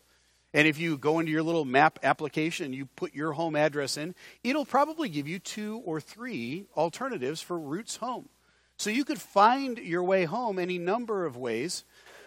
[0.53, 4.15] And if you go into your little map application you put your home address in,
[4.43, 8.29] it'll probably give you two or three alternatives for routes home.
[8.77, 11.83] So you could find your way home any number of ways,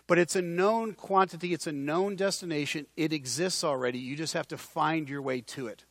[0.07, 3.99] but it's a known quantity, it's a known destination, it exists already.
[3.99, 5.85] You just have to find your way to it.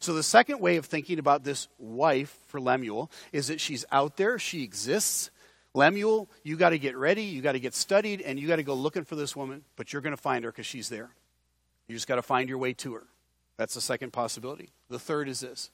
[0.00, 4.16] So, the second way of thinking about this wife for Lemuel is that she's out
[4.16, 5.30] there, she exists.
[5.74, 8.62] Lemuel, you got to get ready, you got to get studied, and you got to
[8.62, 11.10] go looking for this woman, but you're going to find her because she's there.
[11.88, 13.02] You just got to find your way to her.
[13.56, 14.70] That's the second possibility.
[14.88, 15.70] The third is this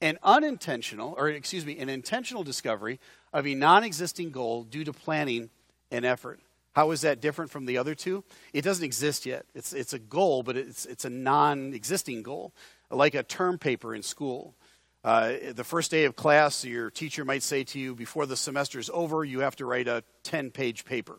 [0.00, 3.00] an unintentional, or excuse me, an intentional discovery
[3.32, 5.50] of a non existing goal due to planning
[5.90, 6.40] and effort.
[6.74, 8.24] How is that different from the other two?
[8.52, 9.46] It doesn't exist yet.
[9.54, 12.52] It's, it's a goal, but it's, it's a non existing goal,
[12.96, 14.54] like a term paper in school.
[15.02, 18.78] Uh, the first day of class, your teacher might say to you, before the semester
[18.78, 21.18] is over, you have to write a 10 page paper.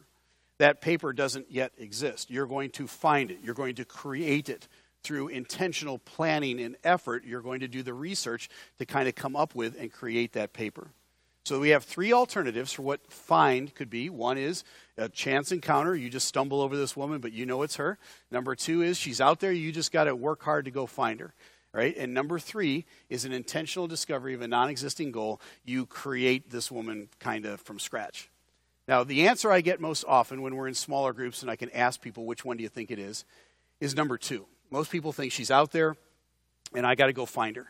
[0.57, 2.31] That paper doesn't yet exist.
[2.31, 4.67] You're going to find it, you're going to create it
[5.03, 7.25] through intentional planning and effort.
[7.25, 10.51] You're going to do the research to kind of come up with and create that
[10.51, 10.87] paper.
[11.45, 14.09] So we have three alternatives for what find could be.
[14.09, 14.63] One is
[14.97, 15.95] a chance encounter.
[15.95, 17.99] You just stumble over this woman, but you know it's her.
[18.31, 19.51] Number two is she's out there.
[19.51, 21.35] You just got to work hard to go find her.
[21.75, 21.95] Right?
[21.97, 25.41] And number three is an intentional discovery of a non existing goal.
[25.65, 28.29] You create this woman kind of from scratch.
[28.87, 31.69] Now, the answer I get most often when we're in smaller groups and I can
[31.71, 33.25] ask people, which one do you think it is,
[33.81, 34.45] is number two.
[34.71, 35.97] Most people think she's out there
[36.73, 37.67] and I got to go find her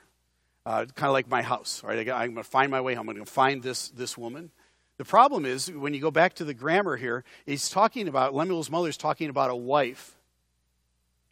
[0.65, 2.09] uh, kind of like my house, right?
[2.09, 3.07] I am going to find my way home.
[3.09, 4.51] I'm going to find this, this woman.
[4.97, 8.71] The problem is, when you go back to the grammar here, he's talking about, Lemuel's
[8.71, 10.15] mother is talking about a wife.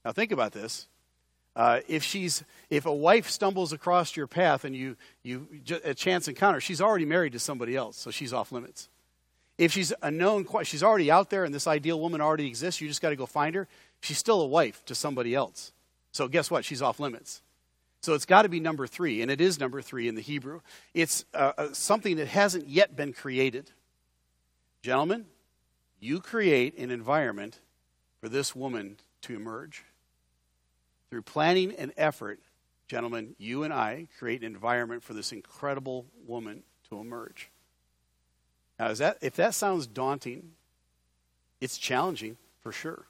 [0.06, 0.88] Now, think about this.
[1.56, 5.48] Uh, if she's if a wife stumbles across your path and you you
[5.84, 8.90] a chance encounter, she's already married to somebody else, so she's off limits.
[9.58, 12.82] If she's a known, she's already out there, and this ideal woman already exists.
[12.82, 13.68] You just got to go find her.
[14.02, 15.72] She's still a wife to somebody else.
[16.12, 16.66] So guess what?
[16.66, 17.42] She's off limits.
[18.02, 20.62] So it's got to be number three, and it is number three in the Hebrew.
[20.94, 23.72] It's uh, uh, something that hasn't yet been created.
[24.82, 25.26] Gentlemen,
[26.00, 27.60] you create an environment
[28.20, 29.86] for this woman to emerge.
[31.14, 32.40] Through planning and effort,
[32.88, 37.52] gentlemen, you and I create an environment for this incredible woman to emerge.
[38.80, 40.54] Now, is that, if that sounds daunting,
[41.62, 43.06] it's challenging for sure.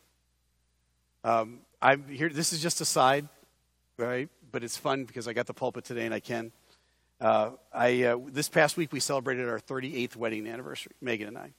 [1.24, 2.28] Um, I'm here.
[2.28, 3.30] This is just a side,
[3.96, 4.28] right?
[4.52, 6.52] but it's fun because I got the pulpit today and I can.
[7.22, 11.52] Uh, I, uh, this past week we celebrated our 38th wedding anniversary, Megan and I.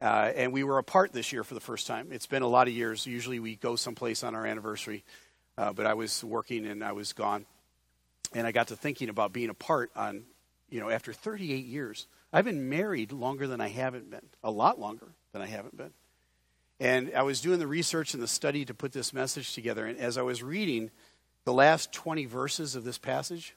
[0.00, 2.08] Uh, and we were apart this year for the first time.
[2.10, 3.06] It's been a lot of years.
[3.06, 5.04] Usually we go someplace on our anniversary,
[5.62, 7.46] uh, but I was working and I was gone.
[8.34, 10.24] And I got to thinking about being apart on,
[10.68, 12.08] you know, after 38 years.
[12.32, 15.92] I've been married longer than I haven't been, a lot longer than I haven't been.
[16.80, 19.86] And I was doing the research and the study to put this message together.
[19.86, 20.90] And as I was reading,
[21.44, 23.54] the last 20 verses of this passage,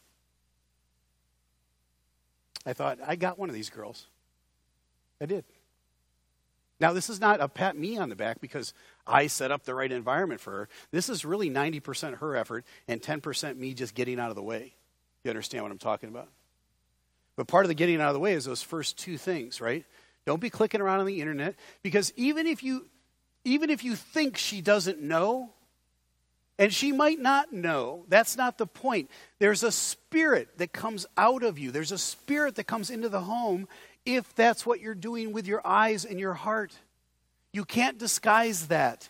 [2.68, 4.06] I thought, I got one of these girls.
[5.20, 5.44] I did.
[6.80, 8.76] Now, this is not a pat me on the back because
[9.08, 10.70] I set up the right environment for her.
[10.92, 14.74] This is really 90% her effort and 10% me just getting out of the way.
[15.24, 16.30] You understand what I'm talking about?
[17.36, 19.86] But part of the getting out of the way is those first two things, right?
[20.26, 22.86] Don't be clicking around on the internet because even if you
[23.44, 25.52] even if you think she doesn't know,
[26.58, 28.06] and she might not know.
[28.08, 29.12] That's not the point.
[29.40, 33.22] There's a spirit that comes out of you, there's a spirit that comes into the
[33.22, 33.68] home
[34.06, 36.74] if that's what you're doing with your eyes and your heart.
[37.56, 39.08] You can't disguise that.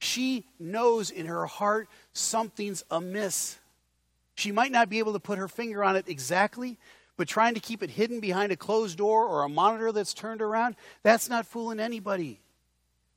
[0.00, 3.56] She knows in her heart something's amiss.
[4.34, 6.76] She might not be able to put her finger on it exactly,
[7.16, 10.42] but trying to keep it hidden behind a closed door or a monitor that's turned
[10.42, 12.38] around, that's not fooling anybody.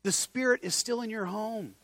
[0.04, 1.76] The Spirit is still in your home.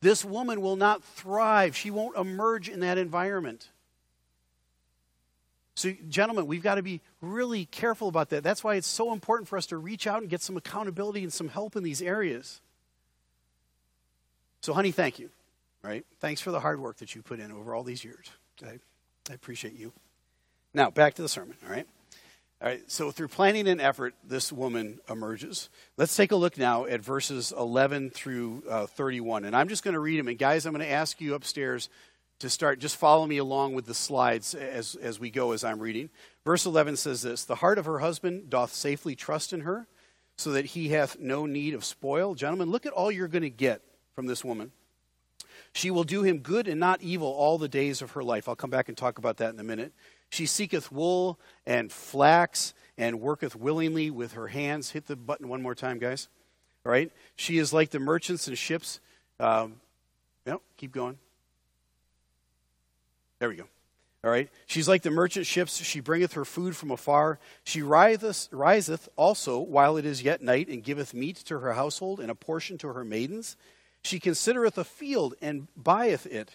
[0.00, 1.76] This woman will not thrive.
[1.76, 3.68] She won't emerge in that environment.
[5.74, 8.42] So, gentlemen, we've got to be really careful about that.
[8.42, 11.32] That's why it's so important for us to reach out and get some accountability and
[11.32, 12.60] some help in these areas.
[14.60, 15.30] So, honey, thank you.
[15.82, 16.04] Right?
[16.20, 18.30] Thanks for the hard work that you put in over all these years.
[18.64, 18.78] I,
[19.30, 19.92] I appreciate you.
[20.74, 21.86] Now, back to the sermon, all right?
[22.62, 25.68] All right, so through planning and effort, this woman emerges.
[25.96, 29.44] Let's take a look now at verses 11 through uh, 31.
[29.44, 30.28] And I'm just going to read them.
[30.28, 31.88] And guys, I'm going to ask you upstairs
[32.42, 35.78] to start, just follow me along with the slides as, as we go as I'm
[35.78, 36.10] reading.
[36.44, 39.86] Verse 11 says this The heart of her husband doth safely trust in her,
[40.36, 42.34] so that he hath no need of spoil.
[42.34, 43.80] Gentlemen, look at all you're going to get
[44.14, 44.72] from this woman.
[45.72, 48.48] She will do him good and not evil all the days of her life.
[48.48, 49.92] I'll come back and talk about that in a minute.
[50.28, 54.90] She seeketh wool and flax and worketh willingly with her hands.
[54.90, 56.28] Hit the button one more time, guys.
[56.84, 57.12] All right?
[57.36, 59.00] She is like the merchants and ships.
[59.38, 59.76] Um,
[60.44, 61.18] yep, keep going.
[63.42, 63.66] There we go.
[64.22, 64.48] All right.
[64.66, 65.82] She's like the merchant ships.
[65.82, 67.40] She bringeth her food from afar.
[67.64, 72.20] She riseth, riseth also while it is yet night, and giveth meat to her household
[72.20, 73.56] and a portion to her maidens.
[74.00, 76.52] She considereth a field and buyeth it.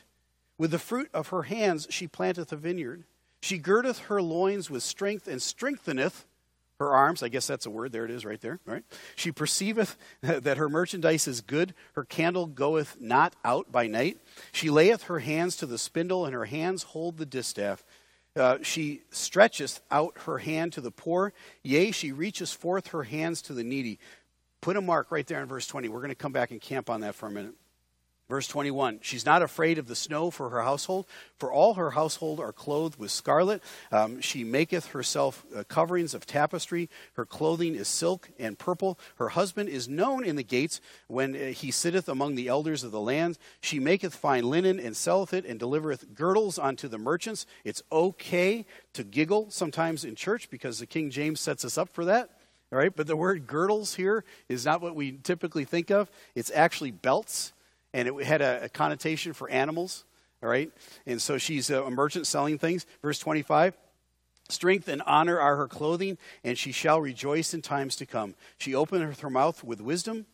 [0.57, 3.03] With the fruit of her hands she planteth a vineyard.
[3.41, 6.25] She girdeth her loins with strength and strengtheneth
[6.79, 7.23] her arms.
[7.23, 7.91] I guess that's a word.
[7.91, 8.59] There it is, right there.
[8.65, 8.83] Right.
[9.15, 11.73] She perceiveth that her merchandise is good.
[11.93, 14.19] Her candle goeth not out by night.
[14.51, 17.83] She layeth her hands to the spindle, and her hands hold the distaff.
[18.35, 21.33] Uh, she stretcheth out her hand to the poor.
[21.63, 23.99] Yea, she reaches forth her hands to the needy.
[24.61, 25.89] Put a mark right there in verse 20.
[25.89, 27.55] We're going to come back and camp on that for a minute.
[28.29, 31.05] Verse 21 She's not afraid of the snow for her household,
[31.37, 33.63] for all her household are clothed with scarlet.
[33.91, 36.89] Um, she maketh herself uh, coverings of tapestry.
[37.13, 38.99] Her clothing is silk and purple.
[39.15, 42.91] Her husband is known in the gates when uh, he sitteth among the elders of
[42.91, 43.37] the land.
[43.61, 47.45] She maketh fine linen and selleth it, and delivereth girdles unto the merchants.
[47.63, 52.03] It's okay to giggle sometimes in church because the King James sets us up for
[52.05, 52.29] that.
[52.73, 56.11] All right, but the word girdles here is not what we typically think of.
[56.35, 57.53] It's actually belts
[57.93, 60.05] and it had a, a connotation for animals.
[60.41, 60.71] All right?
[61.05, 62.85] And so she's uh, a merchant selling things.
[63.01, 63.75] Verse 25.
[64.49, 68.35] Strength and honor are her clothing, and she shall rejoice in times to come.
[68.57, 70.25] She openeth her mouth with wisdom,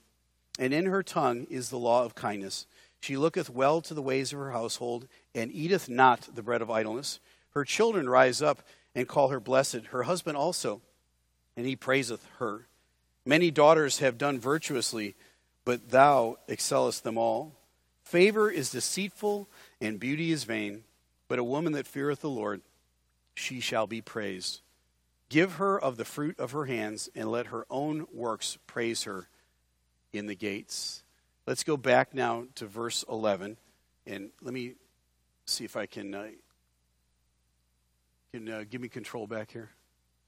[0.60, 2.68] and in her tongue is the law of kindness.
[3.00, 6.70] She looketh well to the ways of her household, and eateth not the bread of
[6.70, 7.20] idleness.
[7.52, 8.62] Her children rise up
[8.94, 10.82] and call her blessed, her husband also,
[11.58, 12.68] and he praiseth her.
[13.26, 15.16] Many daughters have done virtuously
[15.66, 17.54] but thou excellest them all.
[18.04, 19.48] Favor is deceitful,
[19.80, 20.84] and beauty is vain,
[21.28, 22.62] but a woman that feareth the Lord,
[23.34, 24.62] she shall be praised.
[25.30, 29.28] Give her of the fruit of her hands, and let her own works praise her
[30.12, 31.04] in the gates.
[31.48, 33.58] Let's go back now to verse 11,
[34.06, 34.74] and let me
[35.46, 36.28] see if I can, uh,
[38.32, 39.70] can uh, give me control back here.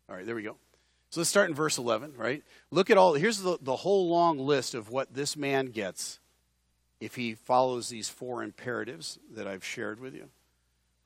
[0.10, 0.56] All right, there we go.
[1.16, 2.44] So let's start in verse 11, right?
[2.72, 6.20] Look at all, here's the, the whole long list of what this man gets
[7.00, 10.28] if he follows these four imperatives that I've shared with you.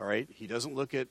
[0.01, 0.27] All right?
[0.33, 1.09] He doesn't look at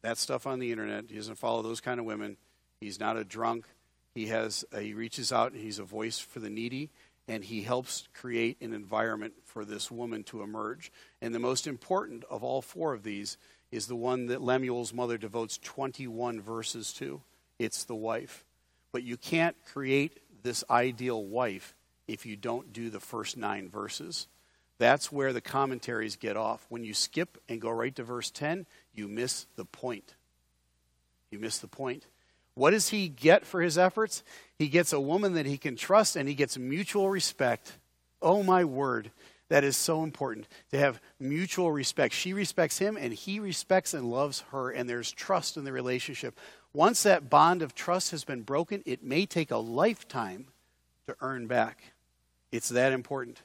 [0.00, 2.38] that stuff on the internet, he doesn't follow those kind of women.
[2.80, 3.66] He's not a drunk.
[4.14, 6.88] He has he reaches out and he's a voice for the needy
[7.28, 10.90] and he helps create an environment for this woman to emerge.
[11.20, 13.36] And the most important of all four of these
[13.70, 17.20] is the one that Lemuel's mother devotes 21 verses to
[17.58, 18.44] it's the wife.
[18.92, 21.74] But you can't create this ideal wife
[22.08, 24.26] if you don't do the first nine verses.
[24.78, 26.66] That's where the commentaries get off.
[26.68, 30.14] When you skip and go right to verse 10, you miss the point.
[31.30, 32.06] You miss the point.
[32.54, 34.22] What does he get for his efforts?
[34.58, 37.76] He gets a woman that he can trust and he gets mutual respect.
[38.22, 39.10] Oh, my word.
[39.48, 42.14] That is so important to have mutual respect.
[42.14, 46.38] She respects him and he respects and loves her, and there's trust in the relationship.
[46.76, 50.46] Once that bond of trust has been broken, it may take a lifetime
[51.06, 51.94] to earn back.
[52.52, 53.40] It's that important.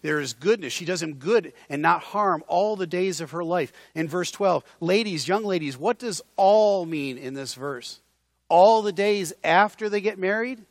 [0.00, 0.72] There is goodness.
[0.72, 3.70] She does him good and not harm all the days of her life.
[3.94, 8.00] In verse 12, ladies, young ladies, what does all mean in this verse?
[8.48, 10.62] All the days after they get married?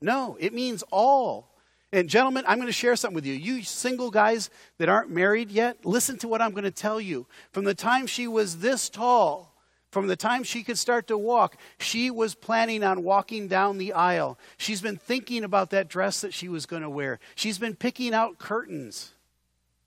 [0.00, 1.50] No, it means all.
[1.92, 3.34] And gentlemen, I'm going to share something with you.
[3.34, 7.26] You single guys that aren't married yet, listen to what I'm going to tell you.
[7.52, 9.52] From the time she was this tall
[9.90, 13.94] from the time she could start to walk, she was planning on walking down the
[13.94, 14.38] aisle.
[14.58, 17.18] She's been thinking about that dress that she was going to wear.
[17.34, 19.12] She's been picking out curtains.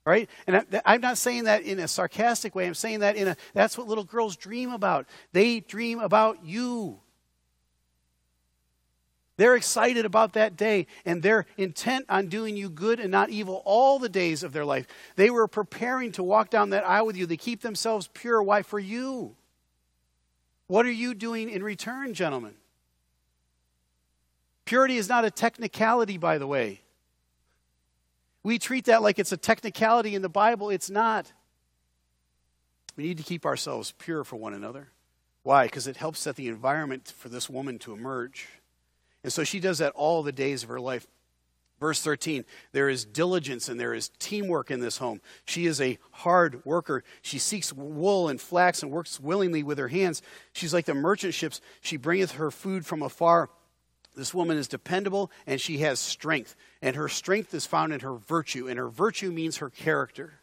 [0.04, 0.28] Right?
[0.48, 2.66] And I'm not saying that in a sarcastic way.
[2.66, 5.06] I'm saying that in a that's what little girls dream about.
[5.32, 7.00] They dream about you.
[9.38, 13.62] They're excited about that day and they're intent on doing you good and not evil
[13.64, 14.88] all the days of their life.
[15.16, 17.28] They were preparing to walk down that aisle with you.
[17.28, 18.42] They keep themselves pure.
[18.42, 18.64] Why?
[18.64, 19.36] For you.
[20.72, 22.54] What are you doing in return, gentlemen?
[24.64, 26.80] Purity is not a technicality, by the way.
[28.42, 30.70] We treat that like it's a technicality in the Bible.
[30.70, 31.34] It's not.
[32.96, 34.88] We need to keep ourselves pure for one another.
[35.44, 35.66] Why?
[35.66, 38.48] Because it helps set the environment for this woman to emerge.
[39.26, 41.06] And so she does that all the days of her life.
[41.82, 45.20] Verse 13, there is diligence and there is teamwork in this home.
[45.46, 47.04] She is a hard worker.
[47.24, 50.22] She seeks wool and flax and works willingly with her hands.
[50.54, 51.60] She's like the merchant ships.
[51.82, 53.50] She bringeth her food from afar.
[54.16, 56.56] This woman is dependable and she has strength.
[56.84, 60.36] And her strength is found in her virtue, and her virtue means her character.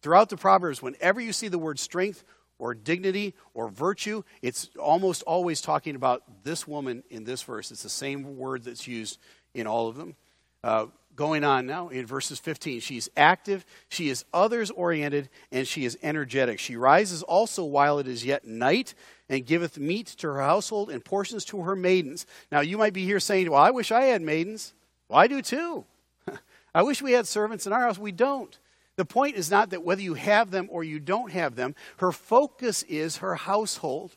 [0.00, 2.24] Throughout the Proverbs, whenever you see the word strength
[2.58, 7.70] or dignity or virtue, it's almost always talking about this woman in this verse.
[7.70, 9.18] It's the same word that's used
[9.52, 10.16] in all of them.
[10.64, 12.80] Uh, going on now in verses 15.
[12.80, 16.58] She's active, she is others oriented, and she is energetic.
[16.58, 18.94] She rises also while it is yet night
[19.28, 22.26] and giveth meat to her household and portions to her maidens.
[22.50, 24.74] Now, you might be here saying, Well, I wish I had maidens.
[25.08, 25.84] Well, I do too.
[26.74, 27.98] I wish we had servants in our house.
[27.98, 28.58] We don't.
[28.96, 32.12] The point is not that whether you have them or you don't have them, her
[32.12, 34.16] focus is her household.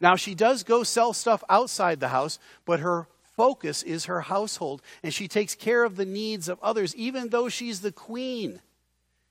[0.00, 4.82] Now, she does go sell stuff outside the house, but her focus is her household,
[5.02, 8.60] and she takes care of the needs of others, even though she's the queen.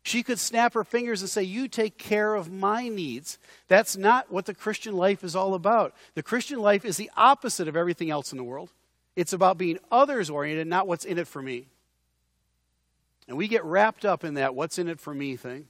[0.04, 3.38] She could snap her fingers and say, You take care of my needs.
[3.70, 5.96] That's not what the Christian life is all about.
[6.14, 8.70] The Christian life is the opposite of everything else in the world.
[9.16, 11.68] It's about being others oriented, not what's in it for me.
[13.28, 15.68] And we get wrapped up in that what's in it for me thing.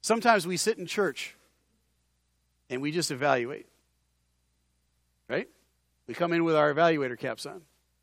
[0.00, 1.34] Sometimes we sit in church
[2.70, 3.66] and we just evaluate.
[5.28, 5.48] Right?
[6.06, 7.62] We come in with our evaluator caps on.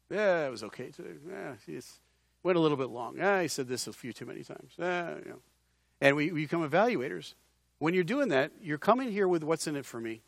[0.10, 1.16] Yeah, it was okay today.
[1.28, 1.99] Yeah, it's
[2.43, 3.18] went a little bit long.
[3.22, 4.74] Ah, I said this a few too many times.
[4.80, 5.39] Ah, you know.
[6.01, 7.34] And we, we become evaluators.
[7.80, 10.22] When you're doing that, you're coming here with what's in it for me.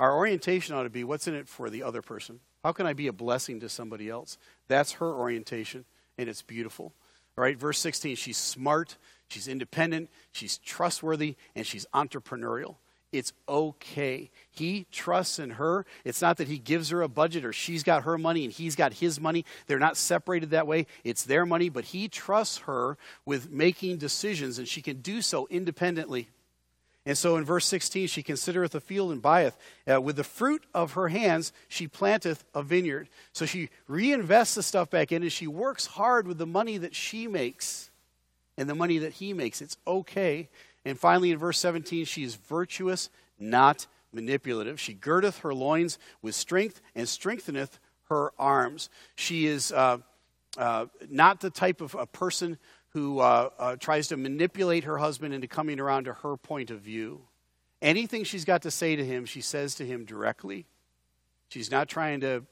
[0.00, 2.40] Our orientation ought to be what's in it for the other person.
[2.64, 4.38] How can I be a blessing to somebody else?
[4.68, 5.84] That's her orientation,
[6.16, 6.92] and it's beautiful.
[7.36, 8.96] All right, verse 16, she's smart,
[9.28, 12.76] she's independent, she's trustworthy, and she's entrepreneurial.
[13.10, 14.30] It's okay.
[14.50, 15.86] He trusts in her.
[16.04, 18.76] It's not that he gives her a budget or she's got her money and he's
[18.76, 19.46] got his money.
[19.66, 20.86] They're not separated that way.
[21.04, 25.46] It's their money, but he trusts her with making decisions and she can do so
[25.48, 26.28] independently.
[27.06, 29.56] And so in verse 16, she considereth a field and buyeth.
[29.90, 33.08] Uh, with the fruit of her hands, she planteth a vineyard.
[33.32, 36.94] So she reinvests the stuff back in and she works hard with the money that
[36.94, 37.90] she makes
[38.58, 39.62] and the money that he makes.
[39.62, 40.50] It's okay.
[40.88, 44.80] And finally, in verse 17, she is virtuous, not manipulative.
[44.80, 47.78] She girdeth her loins with strength and strengtheneth
[48.08, 48.88] her arms.
[49.14, 49.98] She is uh,
[50.56, 52.56] uh, not the type of a person
[52.94, 56.80] who uh, uh, tries to manipulate her husband into coming around to her point of
[56.80, 57.20] view.
[57.82, 60.64] Anything she's got to say to him, she says to him directly.
[61.50, 62.44] She's not trying to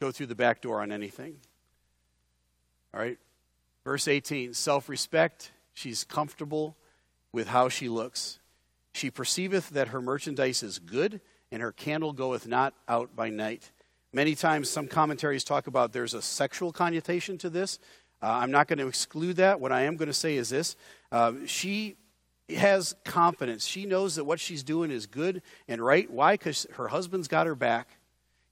[0.00, 1.36] go through the back door on anything.
[2.92, 3.18] All right?
[3.84, 5.52] Verse 18 self respect.
[5.74, 6.76] She's comfortable
[7.32, 8.38] with how she looks.
[8.94, 11.20] She perceiveth that her merchandise is good,
[11.52, 13.70] and her candle goeth not out by night.
[14.12, 17.78] Many times, some commentaries talk about there's a sexual connotation to this.
[18.22, 19.60] Uh, I'm not going to exclude that.
[19.60, 20.76] What I am going to say is this
[21.12, 21.96] uh, she
[22.48, 23.66] has confidence.
[23.66, 26.10] She knows that what she's doing is good and right.
[26.10, 26.34] Why?
[26.34, 27.95] Because her husband's got her back.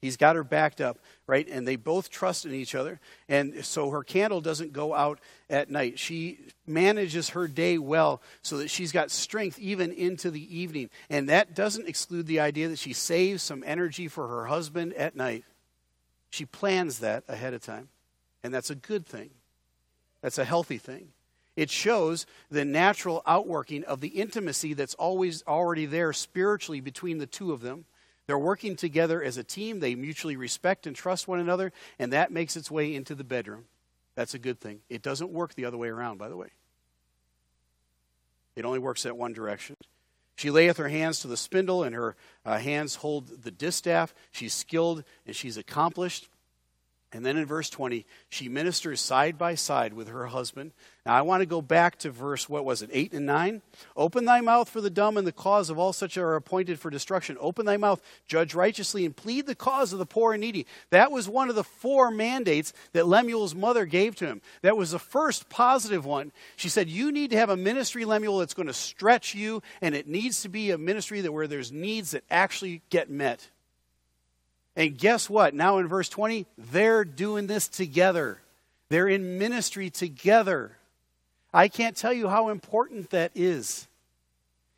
[0.04, 1.48] He's got her backed up, right?
[1.48, 3.00] And they both trust in each other.
[3.26, 5.98] And so her candle doesn't go out at night.
[5.98, 10.90] She manages her day well so that she's got strength even into the evening.
[11.08, 15.16] And that doesn't exclude the idea that she saves some energy for her husband at
[15.16, 15.44] night.
[16.28, 17.88] She plans that ahead of time.
[18.42, 19.30] And that's a good thing.
[20.20, 21.08] That's a healthy thing.
[21.56, 27.26] It shows the natural outworking of the intimacy that's always already there spiritually between the
[27.26, 27.86] two of them.
[28.26, 29.80] They're working together as a team.
[29.80, 33.64] They mutually respect and trust one another, and that makes its way into the bedroom.
[34.14, 34.80] That's a good thing.
[34.88, 36.48] It doesn't work the other way around, by the way.
[38.56, 39.76] It only works that one direction.
[40.36, 44.14] She layeth her hands to the spindle, and her uh, hands hold the distaff.
[44.32, 46.28] She's skilled and she's accomplished.
[47.14, 50.72] And then in verse 20, she ministers side by side with her husband.
[51.06, 53.62] Now I want to go back to verse, what was it, 8 and 9?
[53.96, 56.90] Open thy mouth for the dumb and the cause of all such are appointed for
[56.90, 57.36] destruction.
[57.38, 60.66] Open thy mouth, judge righteously, and plead the cause of the poor and needy.
[60.90, 64.42] That was one of the four mandates that Lemuel's mother gave to him.
[64.62, 66.32] That was the first positive one.
[66.56, 69.94] She said, You need to have a ministry, Lemuel, that's going to stretch you, and
[69.94, 73.50] it needs to be a ministry that where there's needs that actually get met.
[74.76, 75.54] And guess what?
[75.54, 78.40] Now in verse 20, they're doing this together.
[78.88, 80.76] They're in ministry together.
[81.52, 83.86] I can't tell you how important that is.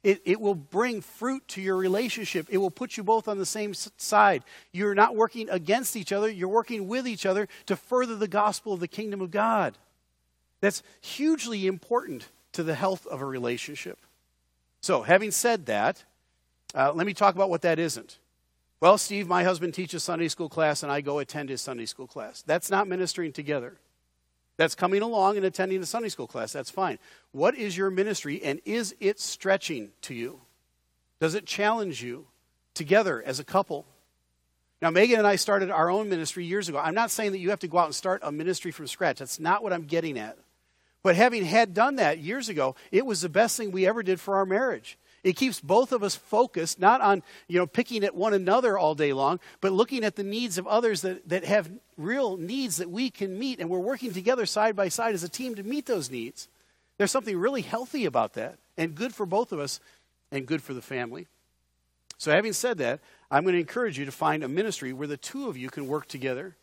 [0.07, 2.47] It, it will bring fruit to your relationship.
[2.49, 4.45] It will put you both on the same side.
[4.71, 8.75] You're not working against each other, you're working with each other to further the gospel
[8.75, 9.77] of the kingdom of God.
[10.61, 13.99] That's hugely important to the health of a relationship.
[14.81, 16.05] So, having said that,
[16.75, 18.19] uh, let me talk about what that isn't.
[18.81, 22.07] Well, Steve, my husband teaches Sunday school class and I go attend his Sunday school
[22.07, 22.43] class.
[22.43, 23.79] That's not ministering together.
[24.59, 26.53] That's coming along and attending the Sunday school class.
[26.53, 26.99] That's fine.
[27.33, 30.41] What is your ministry and is it stretching to you?
[31.21, 32.27] Does it challenge you
[32.75, 33.87] together as a couple?
[34.83, 36.79] Now, Megan and I started our own ministry years ago.
[36.79, 39.19] I'm not saying that you have to go out and start a ministry from scratch.
[39.19, 40.37] That's not what I'm getting at.
[41.03, 44.21] But having had done that years ago, it was the best thing we ever did
[44.21, 44.99] for our marriage.
[45.27, 48.95] It keeps both of us focused, not on, you know, picking at one another all
[48.95, 52.89] day long, but looking at the needs of others that, that have real needs that
[52.89, 55.87] we can meet, and we're working together side by side as a team to meet
[55.87, 56.47] those needs.
[56.97, 59.81] There's something really healthy about that, and good for both of us,
[60.31, 61.27] and good for the family.
[62.19, 65.17] So, having said that, I'm going to encourage you to find a ministry where the
[65.17, 66.55] two of you can work together.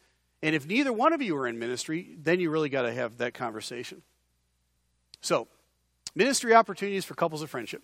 [0.41, 3.17] And if neither one of you are in ministry, then you really got to have
[3.17, 4.03] that conversation.
[5.19, 5.49] So,
[6.15, 7.83] ministry opportunities for couples of friendship.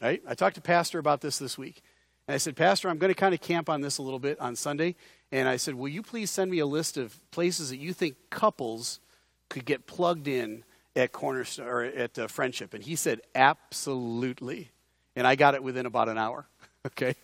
[0.00, 0.22] Right?
[0.26, 1.82] I talked to Pastor about this this week.
[2.26, 4.38] And I said, Pastor, I'm going to kind of camp on this a little bit
[4.38, 4.94] on Sunday.
[5.32, 8.16] And I said, Will you please send me a list of places that you think
[8.30, 9.00] couples
[9.48, 10.62] could get plugged in
[10.94, 12.74] at Cornerstone or at uh, Friendship?
[12.74, 14.70] And he said, Absolutely.
[15.16, 16.46] And I got it within about an hour.
[16.86, 17.14] okay?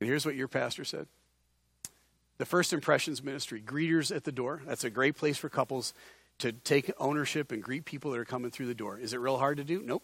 [0.00, 1.06] And here's what your pastor said
[2.38, 4.62] The First Impressions Ministry, greeters at the door.
[4.66, 5.92] That's a great place for couples
[6.38, 8.98] to take ownership and greet people that are coming through the door.
[8.98, 9.82] Is it real hard to do?
[9.84, 10.02] Nope.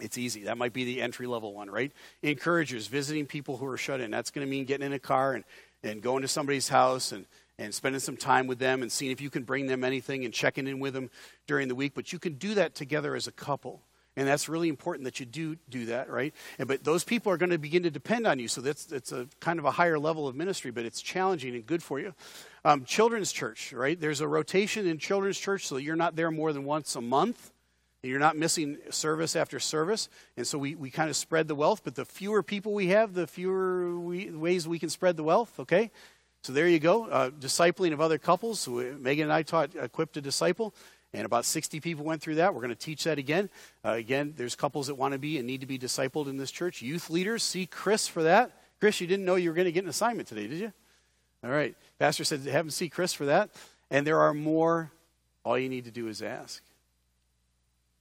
[0.00, 0.44] It's easy.
[0.44, 1.92] That might be the entry level one, right?
[2.22, 4.10] Encouragers, visiting people who are shut in.
[4.10, 5.44] That's going to mean getting in a car and,
[5.82, 7.24] and going to somebody's house and,
[7.58, 10.34] and spending some time with them and seeing if you can bring them anything and
[10.34, 11.10] checking in with them
[11.46, 11.92] during the week.
[11.94, 13.80] But you can do that together as a couple.
[14.18, 16.34] And that's really important that you do do that, right?
[16.58, 18.48] And, but those people are going to begin to depend on you.
[18.48, 21.66] So that's, that's a kind of a higher level of ministry, but it's challenging and
[21.66, 22.14] good for you.
[22.64, 24.00] Um, children's church, right?
[24.00, 27.52] There's a rotation in children's church so you're not there more than once a month.
[28.06, 30.08] You're not missing service after service.
[30.36, 31.82] And so we, we kind of spread the wealth.
[31.84, 35.58] But the fewer people we have, the fewer we, ways we can spread the wealth,
[35.60, 35.90] okay?
[36.42, 37.06] So there you go.
[37.06, 38.60] Uh, discipling of other couples.
[38.60, 40.74] So Megan and I taught Equip to Disciple.
[41.12, 42.54] And about 60 people went through that.
[42.54, 43.48] We're going to teach that again.
[43.84, 46.50] Uh, again, there's couples that want to be and need to be discipled in this
[46.50, 46.82] church.
[46.82, 48.52] Youth leaders, see Chris for that.
[48.80, 50.72] Chris, you didn't know you were going to get an assignment today, did you?
[51.42, 51.74] All right.
[51.98, 53.50] Pastor said, have him see Chris for that.
[53.90, 54.90] And there are more.
[55.44, 56.62] All you need to do is ask.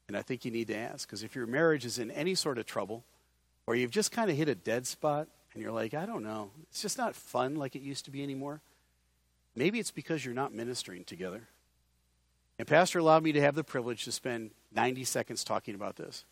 [0.07, 2.57] And I think you need to ask because if your marriage is in any sort
[2.57, 3.03] of trouble
[3.65, 6.51] or you've just kind of hit a dead spot and you're like, I don't know,
[6.69, 8.61] it's just not fun like it used to be anymore,
[9.55, 11.47] maybe it's because you're not ministering together.
[12.59, 16.23] And Pastor allowed me to have the privilege to spend 90 seconds talking about this.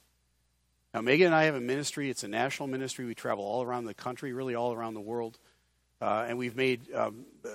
[0.94, 2.10] Now, Megan and I have a ministry.
[2.10, 3.06] It's a national ministry.
[3.06, 5.40] We travel all around the country, really all around the world.
[6.00, 7.50] Uh, and we've made um, uh,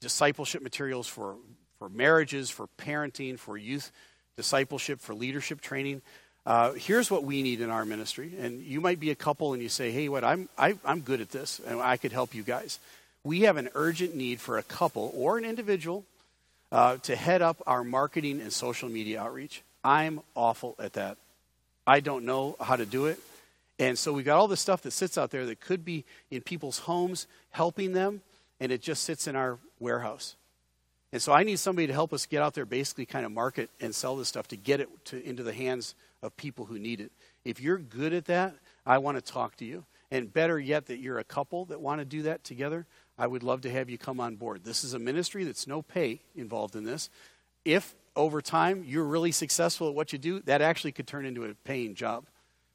[0.00, 1.36] discipleship materials for,
[1.78, 3.92] for marriages, for parenting, for youth
[4.40, 6.00] discipleship, for leadership training.
[6.46, 8.32] Uh, here's what we need in our ministry.
[8.40, 10.92] And you might be a couple and you say, hey, what, I'm, I, am i
[10.92, 12.78] am good at this, and I could help you guys.
[13.22, 16.04] We have an urgent need for a couple or an individual
[16.72, 19.62] uh, to head up our marketing and social media outreach.
[19.84, 21.18] I'm awful at that.
[21.86, 23.18] I don't know how to do it.
[23.78, 26.40] And so we've got all this stuff that sits out there that could be in
[26.40, 28.22] people's homes helping them,
[28.60, 30.36] and it just sits in our warehouse.
[31.12, 33.68] And so I need somebody to help us get out there, basically kind of market
[33.80, 37.00] and sell this stuff to get it to, into the hands of people who need
[37.00, 37.10] it.
[37.44, 38.54] If you're good at that,
[38.86, 39.84] I want to talk to you.
[40.12, 42.86] And better yet, that you're a couple that want to do that together,
[43.18, 44.64] I would love to have you come on board.
[44.64, 47.10] This is a ministry that's no pay involved in this.
[47.64, 51.44] If over time you're really successful at what you do, that actually could turn into
[51.44, 52.24] a paying job.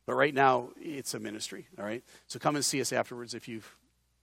[0.06, 2.04] But right now, it's a ministry, all right?
[2.28, 3.70] So come and see us afterwards if you've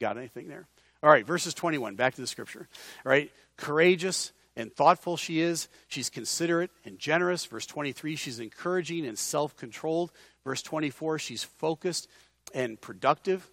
[0.01, 0.67] got anything there.
[1.03, 2.69] All right, verses 21, back to the scripture.
[3.05, 5.69] All right, courageous and thoughtful she is.
[5.89, 7.45] She's considerate and generous.
[7.45, 10.13] Verse 23, she's encouraging and self controlled.
[10.45, 12.09] Verse 24, she's focused
[12.55, 13.51] and productive.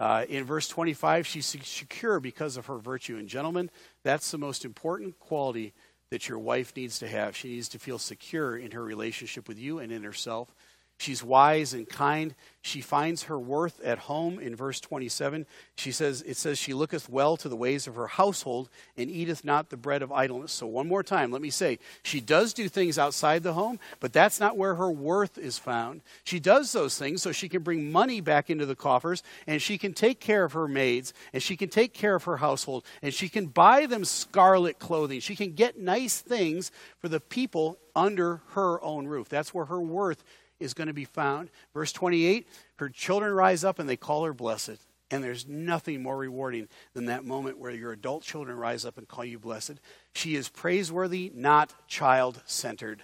[0.00, 3.16] Uh, in verse 25, she's secure because of her virtue.
[3.16, 3.70] And, gentlemen,
[4.04, 5.74] that's the most important quality
[6.10, 7.36] that your wife needs to have.
[7.36, 10.54] She needs to feel secure in her relationship with you and in herself.
[10.98, 12.34] She's wise and kind.
[12.60, 15.46] She finds her worth at home in verse 27.
[15.76, 19.44] She says, it says, she looketh well to the ways of her household and eateth
[19.44, 20.52] not the bread of idleness.
[20.52, 24.12] So, one more time, let me say, she does do things outside the home, but
[24.12, 26.02] that's not where her worth is found.
[26.24, 29.78] She does those things so she can bring money back into the coffers and she
[29.78, 33.14] can take care of her maids and she can take care of her household and
[33.14, 35.20] she can buy them scarlet clothing.
[35.20, 39.28] She can get nice things for the people under her own roof.
[39.28, 40.24] That's where her worth
[40.60, 41.50] is going to be found.
[41.74, 42.46] Verse 28
[42.76, 44.78] her children rise up and they call her blessed.
[45.10, 49.08] And there's nothing more rewarding than that moment where your adult children rise up and
[49.08, 49.74] call you blessed.
[50.12, 53.02] She is praiseworthy, not child centered.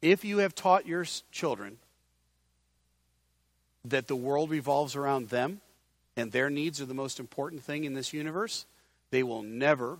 [0.00, 1.78] If you have taught your children
[3.84, 5.60] that the world revolves around them
[6.16, 8.64] and their needs are the most important thing in this universe,
[9.10, 9.98] they will never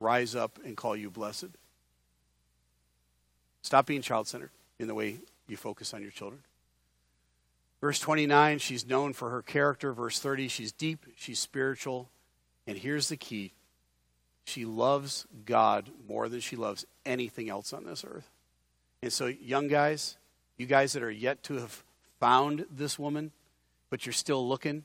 [0.00, 1.46] rise up and call you blessed.
[3.62, 5.18] Stop being child centered in the way
[5.48, 6.42] you focus on your children.
[7.80, 9.92] Verse 29, she's known for her character.
[9.92, 12.08] Verse 30, she's deep, she's spiritual.
[12.66, 13.52] And here's the key
[14.44, 18.28] she loves God more than she loves anything else on this earth.
[19.02, 20.16] And so, young guys,
[20.56, 21.82] you guys that are yet to have
[22.20, 23.32] found this woman,
[23.90, 24.84] but you're still looking,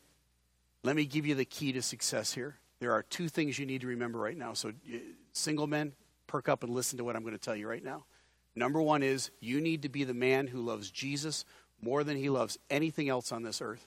[0.83, 2.55] let me give you the key to success here.
[2.79, 4.53] There are two things you need to remember right now.
[4.53, 4.71] So,
[5.33, 5.93] single men,
[6.25, 8.05] perk up and listen to what I'm going to tell you right now.
[8.57, 11.45] Number one is you need to be the man who loves Jesus
[11.79, 13.85] more than he loves anything else on this earth,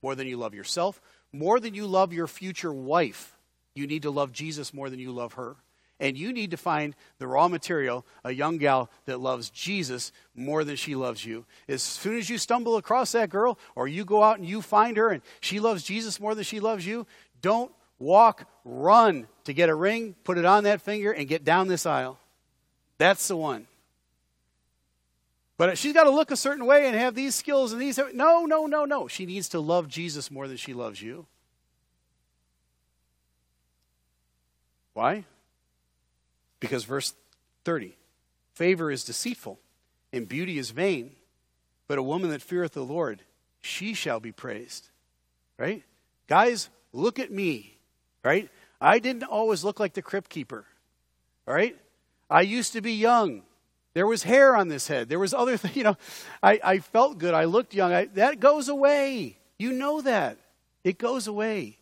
[0.00, 1.00] more than you love yourself,
[1.32, 3.36] more than you love your future wife.
[3.74, 5.56] You need to love Jesus more than you love her.
[5.98, 10.62] And you need to find the raw material, a young gal that loves Jesus more
[10.62, 11.44] than she loves you.
[11.68, 14.96] As soon as you stumble across that girl, or you go out and you find
[14.98, 17.08] her and she loves Jesus more than she loves you,
[17.42, 21.66] don't walk, run to get a ring, put it on that finger, and get down
[21.66, 22.20] this aisle.
[22.96, 23.66] That's the one.
[25.60, 27.98] But she's got to look a certain way and have these skills and these.
[28.14, 29.08] No, no, no, no.
[29.08, 31.26] She needs to love Jesus more than she loves you.
[34.94, 35.26] Why?
[36.60, 37.12] Because verse
[37.66, 37.94] 30
[38.54, 39.58] favor is deceitful
[40.14, 41.10] and beauty is vain,
[41.88, 43.20] but a woman that feareth the Lord,
[43.60, 44.88] she shall be praised.
[45.58, 45.82] Right?
[46.26, 47.76] Guys, look at me.
[48.24, 48.48] Right?
[48.80, 50.64] I didn't always look like the crypt keeper.
[51.46, 51.76] All right?
[52.30, 53.42] I used to be young.
[53.92, 55.08] There was hair on this head.
[55.08, 55.96] There was other things, you know.
[56.42, 57.34] I, I felt good.
[57.34, 57.92] I looked young.
[57.92, 59.38] I, that goes away.
[59.58, 60.38] You know that.
[60.84, 61.78] It goes away.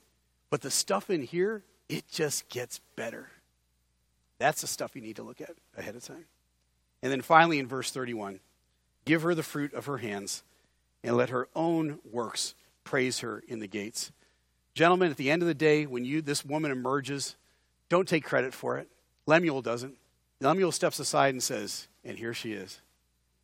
[0.51, 3.29] But the stuff in here, it just gets better.
[4.39, 6.25] That's the stuff you need to look at ahead of time.
[7.03, 8.41] And then finally in verse 31,
[9.05, 10.43] give her the fruit of her hands
[11.05, 12.55] and let her own works
[12.85, 14.11] praise her in the gates.
[14.75, 17.37] Gentlemen, at the end of the day, when you this woman emerges,
[17.89, 18.89] don't take credit for it.
[19.27, 19.97] Lemuel doesn't.
[20.41, 22.81] Lemuel steps aside and says, and here she is.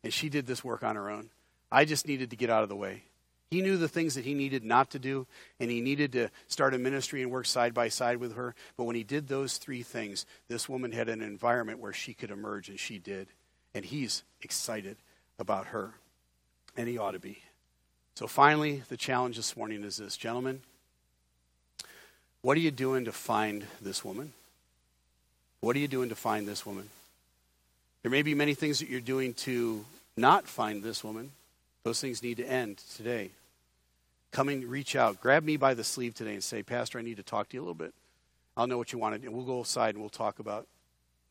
[0.03, 1.29] And she did this work on her own.
[1.71, 3.03] I just needed to get out of the way.
[3.51, 5.27] He knew the things that he needed not to do,
[5.59, 8.55] and he needed to start a ministry and work side by side with her.
[8.75, 12.31] But when he did those three things, this woman had an environment where she could
[12.31, 13.27] emerge, and she did.
[13.73, 14.97] And he's excited
[15.37, 15.93] about her,
[16.75, 17.39] and he ought to be.
[18.15, 20.61] So finally, the challenge this morning is this gentlemen,
[22.41, 24.33] what are you doing to find this woman?
[25.61, 26.89] What are you doing to find this woman?
[28.01, 29.83] There may be many things that you're doing to
[30.15, 31.31] not find this woman.
[31.83, 33.31] Those things need to end today.
[34.31, 35.21] Coming, reach out.
[35.21, 37.61] Grab me by the sleeve today and say, Pastor, I need to talk to you
[37.61, 37.93] a little bit.
[38.57, 39.31] I'll know what you want to do.
[39.31, 40.67] We'll go aside and we'll talk about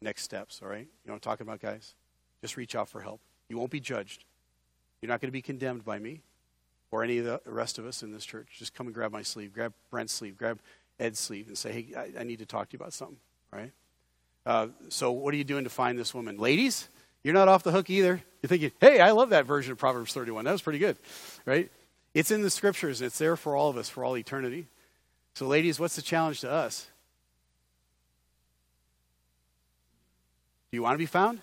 [0.00, 0.80] next steps, all right?
[0.80, 1.94] You know what I'm talking about, guys?
[2.40, 3.20] Just reach out for help.
[3.48, 4.24] You won't be judged.
[5.00, 6.20] You're not going to be condemned by me
[6.90, 8.48] or any of the rest of us in this church.
[8.58, 10.58] Just come and grab my sleeve, grab Brent's sleeve, grab
[10.98, 13.18] Ed's sleeve, and say, hey, I, I need to talk to you about something,
[13.52, 13.72] all right?
[14.47, 16.36] Uh, so, what are you doing to find this woman?
[16.36, 16.88] Ladies,
[17.22, 18.22] you're not off the hook either.
[18.42, 20.45] You're thinking, hey, I love that version of Proverbs 31.
[20.45, 20.97] That was pretty good,
[21.47, 21.70] right?
[22.12, 24.66] It's in the scriptures, and it's there for all of us for all eternity.
[25.34, 26.86] So, ladies, what's the challenge to us?
[30.70, 31.40] Do you want to be found?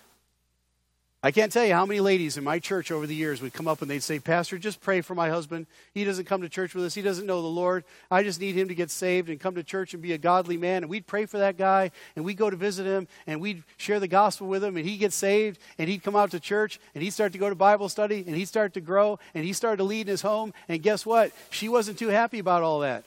[1.24, 3.68] I can't tell you how many ladies in my church over the years would come
[3.68, 5.68] up and they'd say, Pastor, just pray for my husband.
[5.94, 6.96] He doesn't come to church with us.
[6.96, 7.84] He doesn't know the Lord.
[8.10, 10.58] I just need him to get saved and come to church and be a godly
[10.58, 10.82] man.
[10.82, 14.00] And we'd pray for that guy and we'd go to visit him and we'd share
[14.00, 17.04] the gospel with him and he'd get saved and he'd come out to church and
[17.04, 19.78] he'd start to go to Bible study and he'd start to grow and he started
[19.78, 20.56] to lead in his home.
[20.68, 21.32] And guess what?
[21.52, 23.04] She wasn't too happy about all that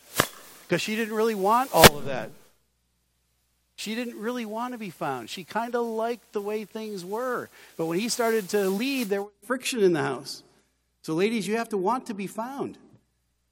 [0.63, 2.31] because she didn't really want all of that.
[3.77, 5.29] She didn't really want to be found.
[5.29, 7.49] She kind of liked the way things were.
[7.77, 10.43] But when he started to lead, there was friction in the house.
[11.03, 12.79] So, ladies, you have to want to be found.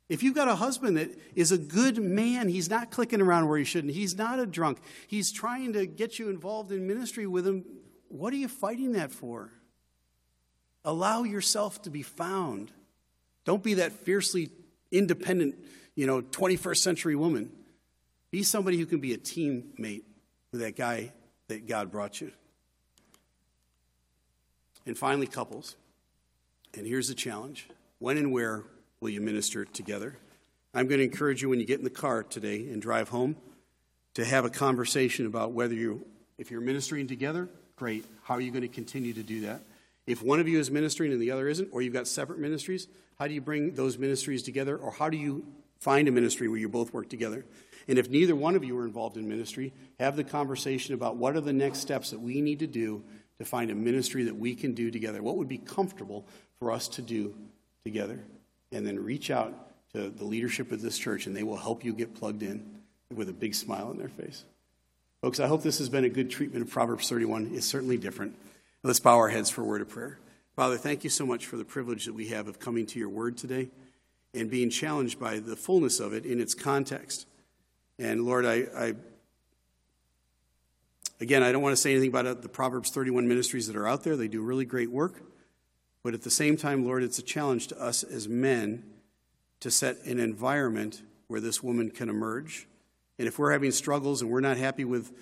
[0.09, 3.59] If you've got a husband that is a good man, he's not clicking around where
[3.59, 7.47] he shouldn't, he's not a drunk, he's trying to get you involved in ministry with
[7.47, 7.65] him,
[8.09, 9.51] what are you fighting that for?
[10.85, 12.71] Allow yourself to be found.
[13.45, 14.51] Don't be that fiercely
[14.91, 15.57] independent,
[15.95, 17.51] you know, 21st century woman.
[18.31, 20.03] Be somebody who can be a teammate
[20.53, 21.13] with that guy
[21.49, 22.31] that God brought you.
[24.87, 25.77] And finally, couples.
[26.75, 28.65] And here's the challenge when and where
[29.01, 30.17] will you minister together?
[30.75, 33.37] I'm going to encourage you when you get in the car today and drive home
[34.15, 36.07] to have a conversation about whether you,
[36.39, 38.05] if you're ministering together, great.
[38.23, 39.63] How are you going to continue to do that?
[40.07, 42.89] If one of you is ministering and the other isn't, or you've got separate ministries,
[43.19, 44.77] how do you bring those ministries together?
[44.77, 45.45] Or how do you
[45.83, 47.45] find a ministry where you both work together?
[47.89, 51.35] And if neither one of you are involved in ministry, have the conversation about what
[51.35, 53.03] are the next steps that we need to do
[53.39, 55.23] to find a ministry that we can do together.
[55.23, 56.25] What would be comfortable
[56.59, 57.35] for us to do
[57.85, 58.21] together?
[58.71, 59.53] And then reach out
[59.95, 62.65] to the leadership of this church, and they will help you get plugged in
[63.13, 64.45] with a big smile on their face.
[65.21, 67.51] Folks, I hope this has been a good treatment of Proverbs 31.
[67.55, 68.37] It's certainly different.
[68.85, 70.19] Let's bow our heads for a word of prayer.
[70.55, 73.09] Father, thank you so much for the privilege that we have of coming to your
[73.09, 73.69] word today
[74.35, 77.27] and being challenged by the fullness of it in its context.
[77.99, 78.95] And Lord, I, I
[81.21, 83.87] again, I don't want to say anything about uh, the Proverbs 31 ministries that are
[83.87, 84.17] out there.
[84.17, 85.23] They do really great work.
[86.03, 88.83] But at the same time, Lord, it's a challenge to us as men
[89.61, 92.67] to set an environment where this woman can emerge.
[93.19, 95.13] And if we're having struggles and we're not happy with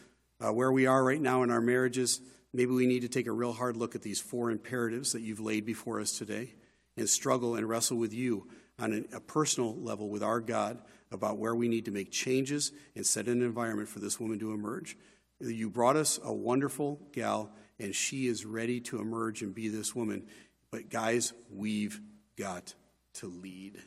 [0.40, 2.22] uh, where we are right now in our marriages,
[2.54, 5.40] maybe we need to take a real hard look at these four imperatives that you've
[5.40, 6.54] laid before us today
[6.96, 8.48] and struggle and wrestle with you
[8.80, 10.78] on a, personal level with our God
[11.12, 14.52] about where we need to make changes and set an environment for this woman to
[14.52, 14.96] emerge.
[15.40, 19.94] You brought us a wonderful gal, and she is ready to emerge and be this
[19.94, 20.26] woman.
[20.70, 22.00] But, guys, we've
[22.36, 22.74] got
[23.14, 23.78] to lead.